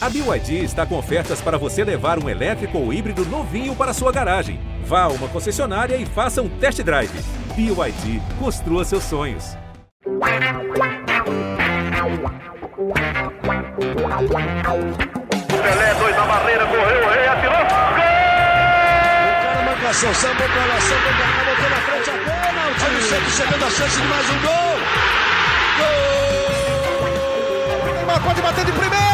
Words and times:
A 0.00 0.08
BYD 0.08 0.62
está 0.62 0.86
com 0.86 0.96
ofertas 0.96 1.40
para 1.40 1.58
você 1.58 1.82
levar 1.82 2.22
um 2.22 2.28
elétrico 2.28 2.78
ou 2.78 2.92
híbrido 2.92 3.26
novinho 3.26 3.74
para 3.74 3.92
sua 3.92 4.12
garagem. 4.12 4.60
Vá 4.84 5.02
a 5.02 5.08
uma 5.08 5.26
concessionária 5.26 5.96
e 5.96 6.06
faça 6.06 6.40
um 6.40 6.48
test 6.48 6.80
drive. 6.84 7.10
BYD, 7.56 8.22
construa 8.38 8.84
seus 8.84 9.02
sonhos. 9.02 9.58
Pelé, 10.04 10.38
dois 15.94 16.16
na 16.16 16.26
barreira, 16.26 16.64
correu, 16.66 17.10
rei 17.10 17.26
atirou. 17.26 17.58
Gol! 17.58 17.68
O 19.28 19.42
cara 19.42 20.48
pra 20.48 20.64
lá, 20.64 20.80
sambou 20.80 21.12
pra 21.12 21.26
cá, 21.26 21.44
botou 21.44 21.70
na 21.70 21.76
frente 21.76 22.10
a 22.10 22.12
bola. 22.12 22.70
O 22.70 22.74
time 22.78 23.02
sempre 23.02 23.30
chegando 23.32 23.64
a 23.64 23.70
chance 23.70 24.00
de 24.00 24.06
mais 24.06 24.30
um 24.30 24.38
gol. 24.42 24.78
Gol! 27.82 27.94
Neymar 27.96 28.22
pode 28.22 28.40
bater 28.40 28.64
de 28.64 28.70
primeira. 28.70 29.08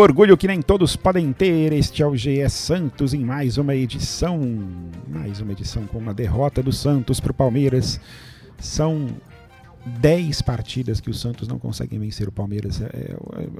Orgulho 0.00 0.36
que 0.36 0.46
nem 0.46 0.62
todos 0.62 0.96
podem 0.96 1.32
ter. 1.32 1.72
Este 1.72 2.02
é 2.02 2.06
o 2.06 2.16
GE 2.16 2.48
Santos 2.48 3.12
em 3.12 3.22
mais 3.22 3.58
uma 3.58 3.74
edição. 3.74 4.40
Mais 5.06 5.40
uma 5.40 5.52
edição 5.52 5.86
com 5.86 5.98
uma 5.98 6.14
derrota 6.14 6.62
do 6.62 6.72
Santos 6.72 7.20
para 7.20 7.32
o 7.32 7.34
Palmeiras. 7.34 8.00
São 8.58 9.08
10 9.84 10.40
partidas 10.42 11.00
que 11.00 11.10
o 11.10 11.14
Santos 11.14 11.46
não 11.46 11.58
consegue 11.58 11.98
vencer 11.98 12.26
o 12.28 12.32
Palmeiras. 12.32 12.80
É 12.80 13.14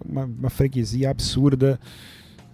uma, 0.08 0.24
uma 0.24 0.50
freguesia 0.50 1.10
absurda. 1.10 1.78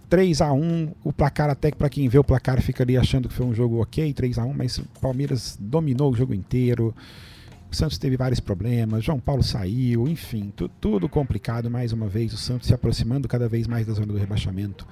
3 0.09 0.41
a 0.41 0.53
1 0.53 0.93
o 1.05 1.13
placar 1.13 1.49
até 1.49 1.71
que 1.71 1.77
para 1.77 1.89
quem 1.89 2.09
vê 2.09 2.19
o 2.19 2.25
placar 2.25 2.61
fica 2.61 2.83
ali 2.83 2.97
achando 2.97 3.29
que 3.29 3.35
foi 3.35 3.47
um 3.47 3.55
jogo 3.55 3.83
ok, 3.83 4.13
3 4.13 4.39
a 4.39 4.45
1 4.45 4.53
mas 4.53 4.79
o 4.79 4.85
Palmeiras 5.01 5.57
dominou 5.61 6.13
o 6.13 6.17
jogo 6.17 6.35
inteiro. 6.35 6.95
O 7.71 7.75
Santos 7.75 7.99
teve 7.99 8.17
vários 8.17 8.41
problemas, 8.41 9.05
João 9.05 9.19
Paulo 9.19 9.43
saiu, 9.43 10.07
enfim, 10.09 10.53
tu, 10.55 10.69
tudo 10.81 11.09
complicado 11.09 11.71
mais 11.71 11.93
uma 11.93 12.07
vez. 12.07 12.33
O 12.33 12.37
Santos 12.37 12.69
se 12.69 12.75
aproximando 12.75 13.29
cada 13.29 13.49
vez 13.49 13.67
mais 13.67 13.87
da 13.87 13.93
zona 13.93 14.07
do 14.07 14.19
rebaixamento. 14.19 14.87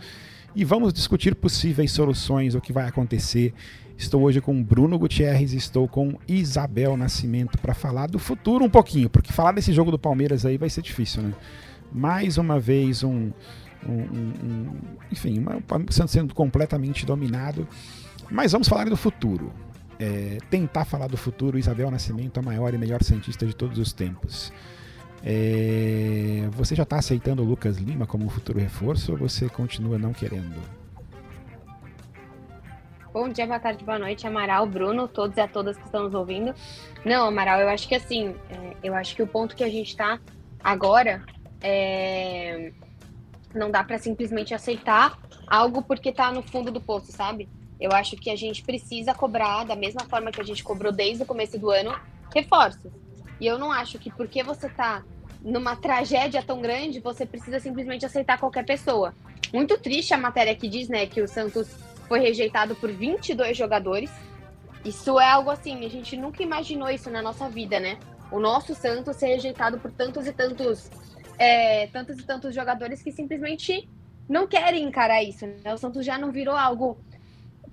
E 0.55 0.65
vamos 0.65 0.93
discutir 0.93 1.35
possíveis 1.35 1.91
soluções, 1.91 2.55
o 2.55 2.61
que 2.61 2.73
vai 2.73 2.87
acontecer. 2.87 3.53
Estou 3.97 4.23
hoje 4.23 4.41
com 4.41 4.63
Bruno 4.63 4.99
Gutierrez, 4.99 5.53
estou 5.53 5.89
com 5.89 6.19
Isabel 6.29 6.97
Nascimento 6.97 7.59
para 7.59 7.75
falar 7.75 8.09
do 8.09 8.19
futuro 8.19 8.65
um 8.65 8.71
pouquinho, 8.71 9.09
porque 9.09 9.33
falar 9.33 9.53
desse 9.53 9.73
jogo 9.73 9.91
do 9.91 9.99
Palmeiras 9.99 10.45
aí 10.45 10.59
vai 10.59 10.69
ser 10.69 10.83
difícil, 10.83 11.23
né? 11.23 11.33
Mais 11.93 12.39
uma 12.39 12.59
vez 12.59 13.05
um, 13.05 13.31
um, 13.87 13.93
um, 13.93 14.67
enfim, 15.13 15.45
o 15.89 15.93
Santos 15.93 16.13
sendo 16.13 16.35
completamente 16.35 17.07
dominado. 17.07 17.69
Mas 18.31 18.53
vamos 18.53 18.69
falar 18.69 18.89
do 18.89 18.97
futuro 18.97 19.53
é, 19.99 20.39
tentar 20.51 20.85
falar 20.85 21.07
do 21.07 21.17
futuro, 21.17 21.59
Isabel 21.59 21.91
Nascimento, 21.91 22.39
a 22.39 22.43
maior 22.43 22.75
e 22.75 22.79
melhor 22.79 23.03
cientista 23.03 23.47
de 23.47 23.55
todos 23.55 23.79
os 23.79 23.93
tempos. 23.93 24.53
É, 25.23 26.49
você 26.53 26.75
já 26.75 26.83
está 26.83 26.97
aceitando 26.97 27.43
o 27.43 27.47
Lucas 27.47 27.79
Lima 27.79 28.07
como 28.07 28.29
futuro 28.29 28.59
reforço 28.59 29.13
ou 29.13 29.19
você 29.19 29.49
continua 29.49 29.99
não 29.99 30.13
querendo? 30.13 30.61
Bom 33.11 33.29
dia, 33.29 33.47
boa 33.47 33.61
tarde, 33.61 33.85
boa 33.85 33.99
noite, 33.99 34.27
Amaral, 34.27 34.67
Bruno, 34.67 35.07
todos 35.07 35.37
e 35.37 35.41
a 35.41 35.47
todas 35.47 35.77
que 35.77 35.85
estão 35.85 36.03
nos 36.05 36.15
ouvindo. 36.15 36.53
Não, 37.05 37.29
Amaral, 37.29 37.61
eu 37.61 37.69
acho 37.69 37.89
que 37.89 37.95
assim, 37.95 38.35
é, 38.51 38.77
eu 38.83 38.95
acho 38.95 39.15
que 39.15 39.23
o 39.23 39.27
ponto 39.27 39.55
que 39.55 39.63
a 39.63 39.71
gente 39.71 39.91
está 39.91 40.19
agora 40.63 41.23
é, 41.63 42.73
não 43.55 43.71
dá 43.71 43.85
para 43.85 43.99
simplesmente 43.99 44.53
aceitar 44.53 45.17
algo 45.47 45.81
porque 45.81 46.09
está 46.09 46.33
no 46.33 46.43
fundo 46.43 46.71
do 46.71 46.81
poço, 46.81 47.13
sabe? 47.13 47.49
Eu 47.81 47.93
acho 47.93 48.17
que 48.17 48.31
a 48.31 48.37
gente 48.37 48.63
precisa 48.63 49.15
cobrar, 49.15 49.65
da 49.65 49.77
mesma 49.77 50.03
forma 50.03 50.31
que 50.31 50.41
a 50.41 50.45
gente 50.45 50.63
cobrou 50.63 50.93
desde 50.93 51.23
o 51.23 51.27
começo 51.27 51.59
do 51.59 51.71
ano, 51.71 51.95
reforços. 52.35 52.93
E 53.41 53.47
eu 53.47 53.59
não 53.59 53.73
acho 53.73 53.99
que 53.99 54.11
porque 54.11 54.43
você 54.43 54.69
tá 54.69 55.05
numa 55.43 55.77
tragédia 55.77 56.43
tão 56.43 56.61
grande, 56.61 57.01
você 57.01 57.27
precisa 57.27 57.61
simplesmente 57.61 58.07
aceitar 58.07 58.39
qualquer 58.39 58.65
pessoa. 58.65 59.15
Muito 59.53 59.77
triste 59.79 60.15
a 60.15 60.19
matéria 60.19 60.55
que 60.55 60.69
diz, 60.69 60.89
né, 60.89 61.07
que 61.07 61.21
o 61.21 61.29
Santos 61.29 61.69
foi 62.09 62.21
rejeitado 62.21 62.75
por 62.75 62.91
22 62.91 63.57
jogadores. 63.57 64.11
Isso 64.85 65.19
é 65.21 65.31
algo 65.31 65.51
assim, 65.51 65.85
a 65.85 65.89
gente 65.89 66.17
nunca 66.17 66.43
imaginou 66.43 66.89
isso 66.89 67.11
na 67.11 67.23
nossa 67.23 67.49
vida, 67.49 67.79
né? 67.79 67.99
O 68.31 68.41
nosso 68.41 68.75
Santos 68.75 69.17
ser 69.17 69.27
rejeitado 69.29 69.79
por 69.79 69.93
tantos 69.93 70.27
e 70.27 70.33
tantos, 70.33 70.91
é, 71.39 71.87
tantos 71.89 72.19
e 72.19 72.23
tantos 72.25 72.55
jogadores 72.55 73.03
que 73.03 73.13
simplesmente 73.13 73.89
não 74.29 74.47
querem 74.47 74.85
encarar 74.85 75.23
isso. 75.23 75.47
Né? 75.47 75.73
O 75.73 75.79
Santos 75.79 76.05
já 76.05 76.19
não 76.19 76.33
virou 76.33 76.57
algo 76.57 76.99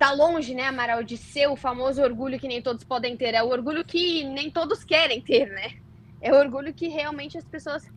tá 0.01 0.11
longe, 0.11 0.55
né, 0.55 0.63
Amaral, 0.63 1.03
de 1.03 1.15
ser 1.15 1.45
o 1.45 1.55
famoso 1.55 2.01
orgulho 2.01 2.39
que 2.39 2.47
nem 2.47 2.59
todos 2.59 2.83
podem 2.83 3.15
ter. 3.15 3.35
É 3.35 3.43
o 3.43 3.49
orgulho 3.49 3.85
que 3.85 4.23
nem 4.23 4.49
todos 4.49 4.83
querem 4.83 5.21
ter, 5.21 5.47
né? 5.47 5.75
É 6.19 6.33
o 6.33 6.37
orgulho 6.37 6.73
que 6.73 6.87
realmente 6.87 7.37
as 7.37 7.45
pessoas 7.45 7.87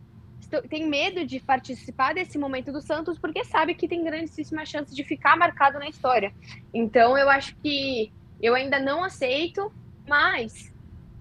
têm 0.69 0.87
medo 0.87 1.25
de 1.25 1.41
participar 1.41 2.13
desse 2.13 2.37
momento 2.37 2.71
do 2.71 2.83
Santos 2.83 3.19
porque 3.19 3.43
sabe 3.47 3.75
que 3.75 3.89
tem 3.89 4.05
grandíssima 4.05 4.67
chance 4.67 4.95
de 4.95 5.03
ficar 5.03 5.35
marcado 5.35 5.79
na 5.79 5.89
história. 5.89 6.31
Então, 6.75 7.17
eu 7.17 7.31
acho 7.31 7.57
que 7.63 8.13
eu 8.39 8.55
ainda 8.55 8.79
não 8.79 9.03
aceito, 9.03 9.73
mas 10.07 10.71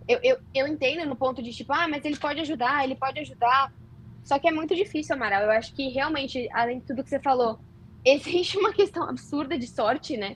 eu, 0.05 0.19
eu, 0.21 0.37
eu 0.53 0.67
entendo 0.67 1.07
no 1.07 1.15
ponto 1.15 1.41
de 1.41 1.53
tipo, 1.53 1.71
ah, 1.71 1.87
mas 1.87 2.03
ele 2.03 2.17
pode 2.17 2.41
ajudar, 2.41 2.83
ele 2.83 2.95
pode 2.95 3.21
ajudar. 3.21 3.71
Só 4.21 4.37
que 4.37 4.49
é 4.49 4.51
muito 4.51 4.75
difícil, 4.75 5.15
Amaral. 5.15 5.43
Eu 5.43 5.51
acho 5.51 5.73
que 5.73 5.87
realmente, 5.87 6.49
além 6.51 6.79
de 6.79 6.87
tudo 6.87 7.05
que 7.05 7.09
você 7.09 7.21
falou, 7.21 7.57
existe 8.03 8.57
uma 8.57 8.73
questão 8.73 9.07
absurda 9.07 9.57
de 9.57 9.65
sorte, 9.65 10.17
né? 10.17 10.35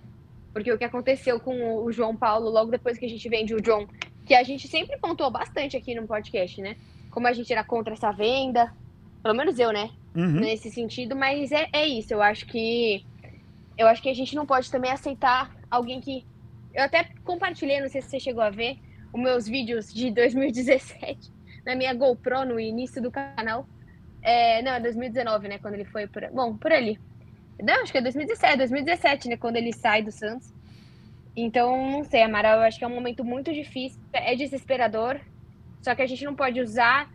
Porque 0.57 0.71
o 0.71 0.77
que 0.77 0.83
aconteceu 0.83 1.39
com 1.39 1.83
o 1.83 1.91
João 1.91 2.15
Paulo 2.15 2.49
logo 2.49 2.71
depois 2.71 2.97
que 2.97 3.05
a 3.05 3.09
gente 3.09 3.29
vende 3.29 3.53
o 3.53 3.61
John, 3.61 3.85
que 4.25 4.33
a 4.33 4.41
gente 4.41 4.67
sempre 4.67 4.97
pontuou 4.97 5.29
bastante 5.29 5.77
aqui 5.77 5.93
no 5.93 6.07
podcast, 6.07 6.59
né? 6.63 6.75
Como 7.11 7.27
a 7.27 7.33
gente 7.33 7.53
era 7.53 7.63
contra 7.63 7.93
essa 7.93 8.11
venda, 8.11 8.73
pelo 9.21 9.35
menos 9.35 9.59
eu, 9.59 9.71
né? 9.71 9.91
Uhum. 10.15 10.39
Nesse 10.39 10.71
sentido, 10.71 11.15
mas 11.15 11.51
é, 11.51 11.69
é 11.71 11.85
isso. 11.85 12.11
Eu 12.11 12.23
acho 12.23 12.47
que 12.47 13.05
eu 13.77 13.85
acho 13.85 14.01
que 14.01 14.09
a 14.09 14.15
gente 14.15 14.35
não 14.35 14.47
pode 14.47 14.71
também 14.71 14.89
aceitar 14.89 15.55
alguém 15.69 16.01
que 16.01 16.25
eu 16.73 16.83
até 16.83 17.07
compartilhei, 17.23 17.79
não 17.79 17.87
sei 17.87 18.01
se 18.01 18.09
você 18.09 18.19
chegou 18.19 18.41
a 18.41 18.49
ver, 18.49 18.79
os 19.13 19.21
meus 19.21 19.47
vídeos 19.47 19.93
de 19.93 20.09
2017 20.09 21.31
na 21.63 21.75
minha 21.75 21.93
GoPro 21.93 22.45
no 22.45 22.59
início 22.59 22.99
do 22.99 23.11
canal. 23.11 23.67
É, 24.23 24.63
não, 24.63 24.81
2019, 24.81 25.49
né? 25.49 25.59
Quando 25.59 25.75
ele 25.75 25.85
foi 25.85 26.07
por. 26.07 26.27
Bom, 26.31 26.57
por 26.57 26.71
ali. 26.71 26.99
Não, 27.61 27.81
acho 27.81 27.91
que 27.91 27.97
é 27.97 28.01
2017, 28.01 28.57
2017, 28.57 29.29
né? 29.29 29.37
Quando 29.37 29.55
ele 29.55 29.73
sai 29.73 30.01
do 30.03 30.11
Santos. 30.11 30.53
Então, 31.35 31.91
não 31.91 32.03
sei, 32.03 32.23
Amaral, 32.23 32.59
eu 32.59 32.63
acho 32.63 32.77
que 32.77 32.83
é 32.83 32.87
um 32.87 32.93
momento 32.93 33.23
muito 33.23 33.53
difícil, 33.53 33.99
é 34.11 34.35
desesperador. 34.35 35.19
Só 35.81 35.93
que 35.95 36.01
a 36.01 36.07
gente 36.07 36.23
não 36.25 36.35
pode 36.35 36.59
usar 36.59 37.09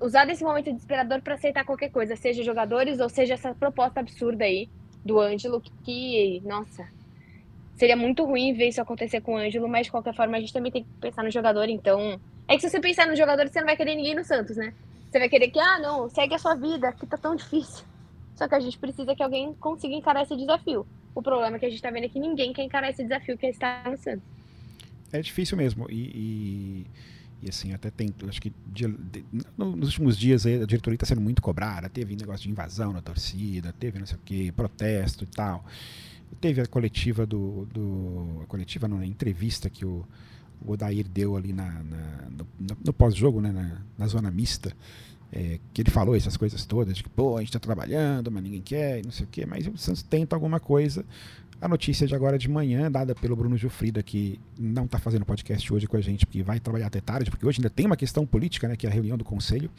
usar 0.00 0.26
desse 0.26 0.44
momento 0.44 0.70
desesperador 0.70 1.22
para 1.22 1.34
aceitar 1.34 1.64
qualquer 1.64 1.90
coisa, 1.90 2.16
seja 2.16 2.42
jogadores 2.42 3.00
ou 3.00 3.08
seja 3.08 3.34
essa 3.34 3.54
proposta 3.54 4.00
absurda 4.00 4.44
aí 4.44 4.68
do 5.04 5.18
Ângelo, 5.18 5.62
que, 5.84 6.42
nossa, 6.44 6.86
seria 7.76 7.96
muito 7.96 8.24
ruim 8.24 8.52
ver 8.52 8.68
isso 8.68 8.80
acontecer 8.80 9.20
com 9.20 9.34
o 9.34 9.38
Ângelo, 9.38 9.68
mas 9.68 9.86
de 9.86 9.92
qualquer 9.92 10.14
forma 10.14 10.36
a 10.36 10.40
gente 10.40 10.52
também 10.52 10.72
tem 10.72 10.84
que 10.84 10.90
pensar 11.00 11.22
no 11.22 11.30
jogador, 11.30 11.68
então. 11.68 12.20
É 12.48 12.56
que 12.56 12.60
se 12.60 12.70
você 12.70 12.80
pensar 12.80 13.06
no 13.06 13.16
jogador, 13.16 13.48
você 13.48 13.58
não 13.58 13.66
vai 13.66 13.76
querer 13.76 13.94
ninguém 13.94 14.14
no 14.14 14.24
Santos, 14.24 14.56
né? 14.56 14.72
Você 15.10 15.18
vai 15.18 15.28
querer 15.28 15.48
que, 15.48 15.58
ah, 15.58 15.78
não, 15.78 16.08
segue 16.08 16.34
a 16.34 16.38
sua 16.38 16.54
vida, 16.54 16.92
que 16.92 17.06
tá 17.06 17.16
tão 17.16 17.34
difícil. 17.34 17.84
Só 18.36 18.46
que 18.46 18.54
a 18.54 18.60
gente 18.60 18.78
precisa 18.78 19.16
que 19.16 19.22
alguém 19.22 19.54
consiga 19.54 19.94
encarar 19.94 20.22
esse 20.22 20.36
desafio. 20.36 20.86
O 21.14 21.22
problema 21.22 21.56
é 21.56 21.58
que 21.58 21.66
a 21.66 21.70
gente 21.70 21.80
tá 21.80 21.90
vendo 21.90 22.04
é 22.04 22.08
que 22.08 22.20
ninguém 22.20 22.52
quer 22.52 22.62
encarar 22.62 22.90
esse 22.90 23.02
desafio 23.02 23.36
que 23.38 23.46
é 23.46 23.90
no 23.90 23.96
Santos. 23.96 24.22
É 25.10 25.20
difícil 25.22 25.56
mesmo. 25.56 25.86
E, 25.90 25.94
e, 25.94 26.86
e 27.42 27.48
assim, 27.48 27.72
até 27.72 27.90
tem. 27.90 28.14
Acho 28.28 28.40
que 28.40 28.52
de, 28.66 28.94
nos 29.56 29.88
últimos 29.88 30.18
dias 30.18 30.44
aí, 30.44 30.62
a 30.62 30.66
diretoria 30.66 30.96
está 30.96 31.06
sendo 31.06 31.22
muito 31.22 31.40
cobrada. 31.40 31.88
Teve 31.88 32.14
negócio 32.14 32.42
de 32.42 32.50
invasão 32.50 32.92
na 32.92 33.00
torcida, 33.00 33.72
teve 33.72 33.98
não 33.98 34.06
sei 34.06 34.16
o 34.16 34.20
que, 34.22 34.52
protesto 34.52 35.24
e 35.24 35.26
tal. 35.28 35.64
Teve 36.38 36.60
a 36.60 36.66
coletiva 36.66 37.24
do. 37.24 37.66
do 37.72 38.42
a 38.42 38.46
coletiva, 38.46 38.86
não, 38.86 38.98
a 38.98 39.06
entrevista 39.06 39.70
que 39.70 39.86
o, 39.86 40.04
o 40.60 40.72
Odair 40.72 41.08
deu 41.08 41.36
ali 41.36 41.54
na, 41.54 41.82
na 41.82 42.28
no, 42.30 42.76
no 42.84 42.92
pós-jogo, 42.92 43.40
né, 43.40 43.50
na, 43.50 43.80
na 43.96 44.06
zona 44.06 44.30
mista 44.30 44.76
é, 45.32 45.58
que 45.72 45.82
ele 45.82 45.90
falou 45.90 46.14
essas 46.14 46.36
coisas 46.36 46.64
todas, 46.64 46.96
de 46.96 47.02
que, 47.02 47.08
pô, 47.08 47.36
a 47.36 47.40
gente 47.40 47.48
está 47.48 47.58
trabalhando, 47.58 48.30
mas 48.30 48.42
ninguém 48.42 48.62
quer, 48.62 49.04
não 49.04 49.10
sei 49.10 49.24
o 49.26 49.28
quê, 49.28 49.44
mas 49.46 49.66
o 49.66 49.76
Santos 49.76 50.02
tenta 50.02 50.36
alguma 50.36 50.60
coisa. 50.60 51.04
A 51.60 51.68
notícia 51.68 52.06
de 52.06 52.14
agora 52.14 52.38
de 52.38 52.48
manhã, 52.50 52.90
dada 52.90 53.14
pelo 53.14 53.34
Bruno 53.34 53.56
Gilfrida, 53.56 54.02
que 54.02 54.38
não 54.58 54.84
está 54.84 54.98
fazendo 54.98 55.24
podcast 55.24 55.72
hoje 55.72 55.86
com 55.86 55.96
a 55.96 56.00
gente, 56.00 56.26
porque 56.26 56.42
vai 56.42 56.60
trabalhar 56.60 56.86
até 56.86 57.00
tarde, 57.00 57.30
porque 57.30 57.46
hoje 57.46 57.60
ainda 57.60 57.70
tem 57.70 57.86
uma 57.86 57.96
questão 57.96 58.26
política, 58.26 58.68
né, 58.68 58.76
que 58.76 58.86
é 58.86 58.90
a 58.90 58.92
reunião 58.92 59.16
do 59.16 59.24
Conselho, 59.24 59.70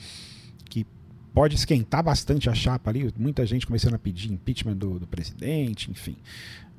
que 0.66 0.86
pode 1.38 1.54
esquentar 1.54 2.02
bastante 2.02 2.50
a 2.50 2.54
chapa 2.56 2.90
ali, 2.90 3.14
muita 3.16 3.46
gente 3.46 3.68
começando 3.68 3.94
a 3.94 4.00
pedir 4.00 4.32
impeachment 4.32 4.76
do, 4.76 4.98
do 4.98 5.06
presidente, 5.06 5.92
enfim. 5.92 6.16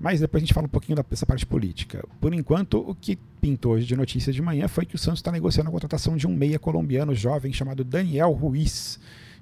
Mas 0.00 0.18
depois 0.18 0.42
a 0.42 0.44
gente 0.44 0.52
fala 0.52 0.66
um 0.66 0.68
pouquinho 0.68 1.00
dessa 1.08 1.24
parte 1.24 1.46
política. 1.46 2.04
Por 2.20 2.34
enquanto, 2.34 2.80
o 2.80 2.92
que 2.92 3.16
pintou 3.40 3.74
hoje 3.74 3.86
de 3.86 3.94
notícia 3.94 4.32
de 4.32 4.42
manhã 4.42 4.66
foi 4.66 4.84
que 4.84 4.96
o 4.96 4.98
Santos 4.98 5.20
está 5.20 5.30
negociando 5.30 5.68
a 5.68 5.72
contratação 5.72 6.16
de 6.16 6.26
um 6.26 6.34
meia 6.34 6.58
colombiano 6.58 7.14
jovem 7.14 7.52
chamado 7.52 7.84
Daniel 7.84 8.32
Ruiz, 8.32 8.98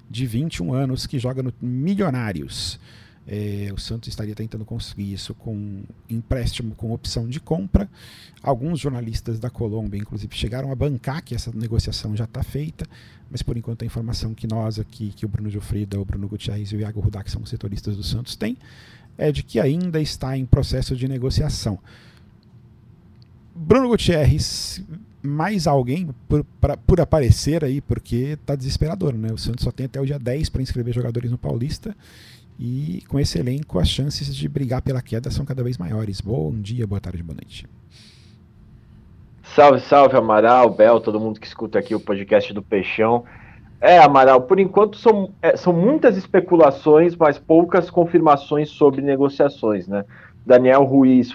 de 0.07 0.27
21 0.27 0.71
anos, 0.71 1.07
que 1.07 1.17
joga 1.17 1.41
no 1.41 1.51
Milionários. 1.59 2.79
É, 3.29 3.69
o 3.75 3.77
Santos 3.77 4.07
estaria 4.07 4.33
tentando 4.33 4.63
conseguir 4.63 5.11
isso 5.11 5.33
com 5.33 5.83
empréstimo 6.09 6.73
com 6.75 6.93
opção 6.93 7.27
de 7.27 7.41
compra. 7.41 7.89
Alguns 8.41 8.79
jornalistas 8.79 9.37
da 9.37 9.49
Colômbia, 9.49 9.99
inclusive, 9.99 10.33
chegaram 10.33 10.71
a 10.71 10.75
bancar 10.75 11.21
que 11.21 11.35
essa 11.35 11.51
negociação 11.53 12.15
já 12.15 12.23
está 12.23 12.41
feita, 12.41 12.87
mas 13.29 13.41
por 13.41 13.57
enquanto 13.57 13.81
a 13.81 13.85
informação 13.85 14.33
que 14.33 14.47
nós 14.47 14.79
aqui, 14.79 15.11
que 15.13 15.25
o 15.25 15.29
Bruno 15.29 15.49
Gilfrida, 15.49 15.99
o 15.99 16.05
Bruno 16.05 16.27
Gutierrez 16.29 16.71
e 16.71 16.77
o 16.77 16.79
Iago 16.79 17.01
Rudak 17.01 17.29
são 17.29 17.45
setoristas 17.45 17.97
do 17.97 18.03
Santos 18.03 18.37
têm, 18.37 18.55
é 19.17 19.29
de 19.29 19.43
que 19.43 19.59
ainda 19.59 19.99
está 19.99 20.37
em 20.37 20.45
processo 20.45 20.95
de 20.95 21.05
negociação. 21.05 21.77
Bruno 23.53 23.89
Gutierrez, 23.89 24.81
mais 25.21 25.67
alguém 25.67 26.15
por, 26.29 26.45
pra, 26.61 26.77
por 26.77 27.01
aparecer 27.01 27.65
aí, 27.65 27.81
porque 27.81 28.37
está 28.39 28.55
desesperador, 28.55 29.13
né? 29.15 29.33
O 29.33 29.37
Santos 29.37 29.65
só 29.65 29.71
tem 29.71 29.87
até 29.87 29.99
o 29.99 30.05
dia 30.05 30.19
10 30.19 30.49
para 30.49 30.61
inscrever 30.61 30.93
jogadores 30.93 31.29
no 31.29 31.37
Paulista 31.37 31.93
e 32.59 33.03
com 33.07 33.19
esse 33.19 33.37
elenco, 33.39 33.79
as 33.79 33.87
chances 33.87 34.35
de 34.35 34.49
brigar 34.49 34.81
pela 34.81 35.01
queda 35.01 35.29
são 35.29 35.45
cada 35.45 35.63
vez 35.63 35.77
maiores. 35.77 36.19
Bom 36.19 36.51
dia, 36.51 36.87
boa 36.87 36.99
tarde, 36.99 37.21
boa 37.21 37.35
noite. 37.35 37.67
Salve, 39.55 39.79
salve, 39.81 40.15
Amaral, 40.17 40.69
Bel, 40.69 40.99
todo 40.99 41.19
mundo 41.19 41.39
que 41.39 41.47
escuta 41.47 41.79
aqui 41.79 41.95
o 41.95 41.99
podcast 41.99 42.51
do 42.53 42.61
Peixão. 42.61 43.23
É, 43.79 43.99
Amaral, 43.99 44.41
por 44.41 44.59
enquanto 44.59 44.97
são, 44.97 45.31
é, 45.41 45.55
são 45.55 45.71
muitas 45.71 46.17
especulações, 46.17 47.15
mas 47.15 47.37
poucas 47.37 47.89
confirmações 47.89 48.69
sobre 48.69 49.01
negociações, 49.01 49.87
né? 49.87 50.03
Daniel 50.45 50.83
Ruiz, 50.83 51.33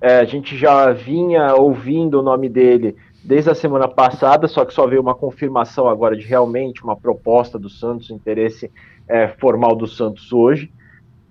é, 0.00 0.18
a 0.18 0.24
gente 0.24 0.56
já 0.56 0.92
vinha 0.92 1.54
ouvindo 1.54 2.18
o 2.18 2.22
nome 2.22 2.48
dele 2.48 2.96
desde 3.22 3.50
a 3.50 3.54
semana 3.54 3.88
passada, 3.88 4.46
só 4.46 4.64
que 4.64 4.74
só 4.74 4.86
veio 4.86 5.00
uma 5.00 5.14
confirmação 5.14 5.88
agora 5.88 6.16
de 6.16 6.24
realmente 6.24 6.82
uma 6.82 6.96
proposta 6.96 7.58
do 7.58 7.68
Santos, 7.68 8.10
interesse 8.10 8.70
é, 9.08 9.28
formal 9.28 9.74
do 9.74 9.86
Santos 9.86 10.32
hoje. 10.32 10.70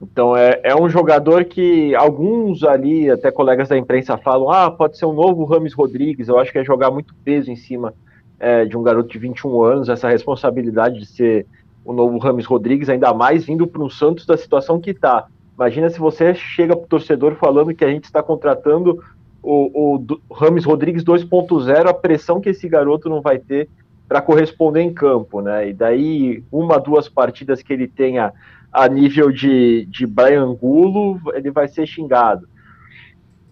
Então 0.02 0.36
é, 0.36 0.60
é 0.64 0.76
um 0.76 0.90
jogador 0.90 1.46
que 1.46 1.96
alguns 1.96 2.64
ali, 2.64 3.10
até 3.10 3.32
colegas 3.32 3.70
da 3.70 3.78
imprensa, 3.78 4.18
falam: 4.18 4.50
ah, 4.50 4.70
pode 4.70 4.98
ser 4.98 5.06
um 5.06 5.14
novo 5.14 5.46
Rames 5.46 5.74
Rodrigues. 5.74 6.28
Eu 6.28 6.38
acho 6.38 6.52
que 6.52 6.60
é 6.60 6.64
jogar 6.64 6.92
muito 6.92 7.14
peso 7.24 7.52
em 7.52 7.56
cima 7.56 7.94
é, 8.40 8.66
de 8.66 8.78
um 8.78 8.84
garoto 8.84 9.10
de 9.10 9.18
21 9.18 9.64
anos, 9.64 9.90
essa 9.90 10.10
responsabilidade 10.10 11.00
de 11.00 11.06
ser 11.06 11.46
o 11.84 11.94
novo 11.94 12.18
Rames 12.18 12.46
Rodrigues, 12.46 12.90
ainda 12.90 13.14
mais 13.14 13.46
vindo 13.46 13.68
para 13.68 13.82
um 13.82 13.90
Santos 13.90 14.26
da 14.26 14.36
situação 14.36 14.80
que 14.80 14.92
está. 14.92 15.28
Imagina 15.56 15.90
se 15.90 16.00
você 16.00 16.34
chega 16.34 16.76
para 16.76 16.86
o 16.86 16.90
torcedor 16.90 17.36
falando 17.36 17.74
que 17.74 17.86
a 17.86 17.90
gente 17.90 18.06
está 18.06 18.22
contratando 18.22 19.02
o, 19.42 19.98
o 19.98 20.34
Rames 20.34 20.66
Rodrigues 20.66 21.04
2.0, 21.04 21.88
a 21.88 21.94
pressão 21.94 22.42
que 22.42 22.50
esse 22.50 22.68
garoto 22.68 23.08
não 23.08 23.22
vai 23.22 23.38
ter 23.38 23.70
para 24.08 24.22
corresponder 24.22 24.82
em 24.82 24.94
campo, 24.94 25.42
né? 25.42 25.70
E 25.70 25.74
daí, 25.74 26.44
uma, 26.52 26.80
duas 26.80 27.10
partidas 27.10 27.62
que 27.62 27.74
ele 27.74 27.88
tenha 27.88 28.34
a 28.72 28.88
nível 28.88 29.32
de, 29.32 29.86
de 29.86 30.06
Brian 30.06 30.44
Angulo, 30.44 31.20
ele 31.34 31.50
vai 31.50 31.68
ser 31.68 31.88
xingado. 31.88 32.48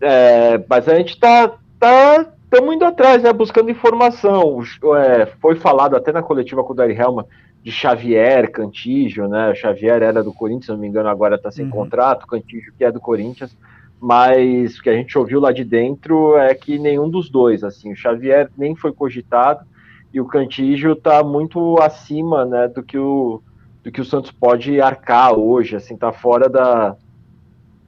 É, 0.01 0.63
mas 0.69 0.87
a 0.89 0.95
gente 0.95 1.19
tá, 1.19 1.53
tá 1.79 2.33
estamos 2.53 2.75
indo 2.75 2.85
atrás, 2.85 3.23
né, 3.23 3.33
buscando 3.33 3.71
informação. 3.71 4.61
É, 4.97 5.25
foi 5.41 5.55
falado 5.55 5.95
até 5.95 6.11
na 6.11 6.21
coletiva 6.21 6.63
com 6.63 6.73
o 6.73 6.75
Dari 6.75 6.93
Helma 6.93 7.25
de 7.63 7.71
Xavier, 7.71 8.51
Cantígio, 8.51 9.27
né? 9.27 9.49
O 9.49 9.55
Xavier 9.55 10.03
era 10.03 10.21
do 10.21 10.33
Corinthians, 10.33 10.65
se 10.65 10.71
não 10.71 10.77
me 10.77 10.87
engano, 10.87 11.09
agora 11.09 11.35
está 11.35 11.49
sem 11.49 11.65
uhum. 11.65 11.71
contrato, 11.71 12.27
Cantígio 12.27 12.73
que 12.77 12.83
é 12.83 12.91
do 12.91 12.99
Corinthians, 12.99 13.57
mas 13.99 14.77
o 14.77 14.83
que 14.83 14.89
a 14.89 14.93
gente 14.93 15.17
ouviu 15.17 15.39
lá 15.39 15.51
de 15.51 15.63
dentro 15.63 16.37
é 16.37 16.53
que 16.53 16.77
nenhum 16.77 17.09
dos 17.09 17.29
dois, 17.29 17.63
assim, 17.63 17.93
o 17.93 17.95
Xavier 17.95 18.51
nem 18.57 18.75
foi 18.75 18.91
cogitado, 18.91 19.65
e 20.13 20.21
o 20.21 20.25
Cantígio 20.25 20.93
está 20.93 21.23
muito 21.23 21.81
acima 21.81 22.45
né, 22.45 22.67
do, 22.67 22.83
que 22.83 22.97
o, 22.97 23.41
do 23.83 23.91
que 23.91 23.99
o 23.99 24.05
Santos 24.05 24.31
pode 24.31 24.79
arcar 24.79 25.33
hoje, 25.33 25.75
assim, 25.75 25.95
está 25.95 26.11
fora 26.11 26.47
da, 26.47 26.95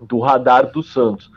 do 0.01 0.19
radar 0.19 0.71
do 0.71 0.81
Santos. 0.81 1.31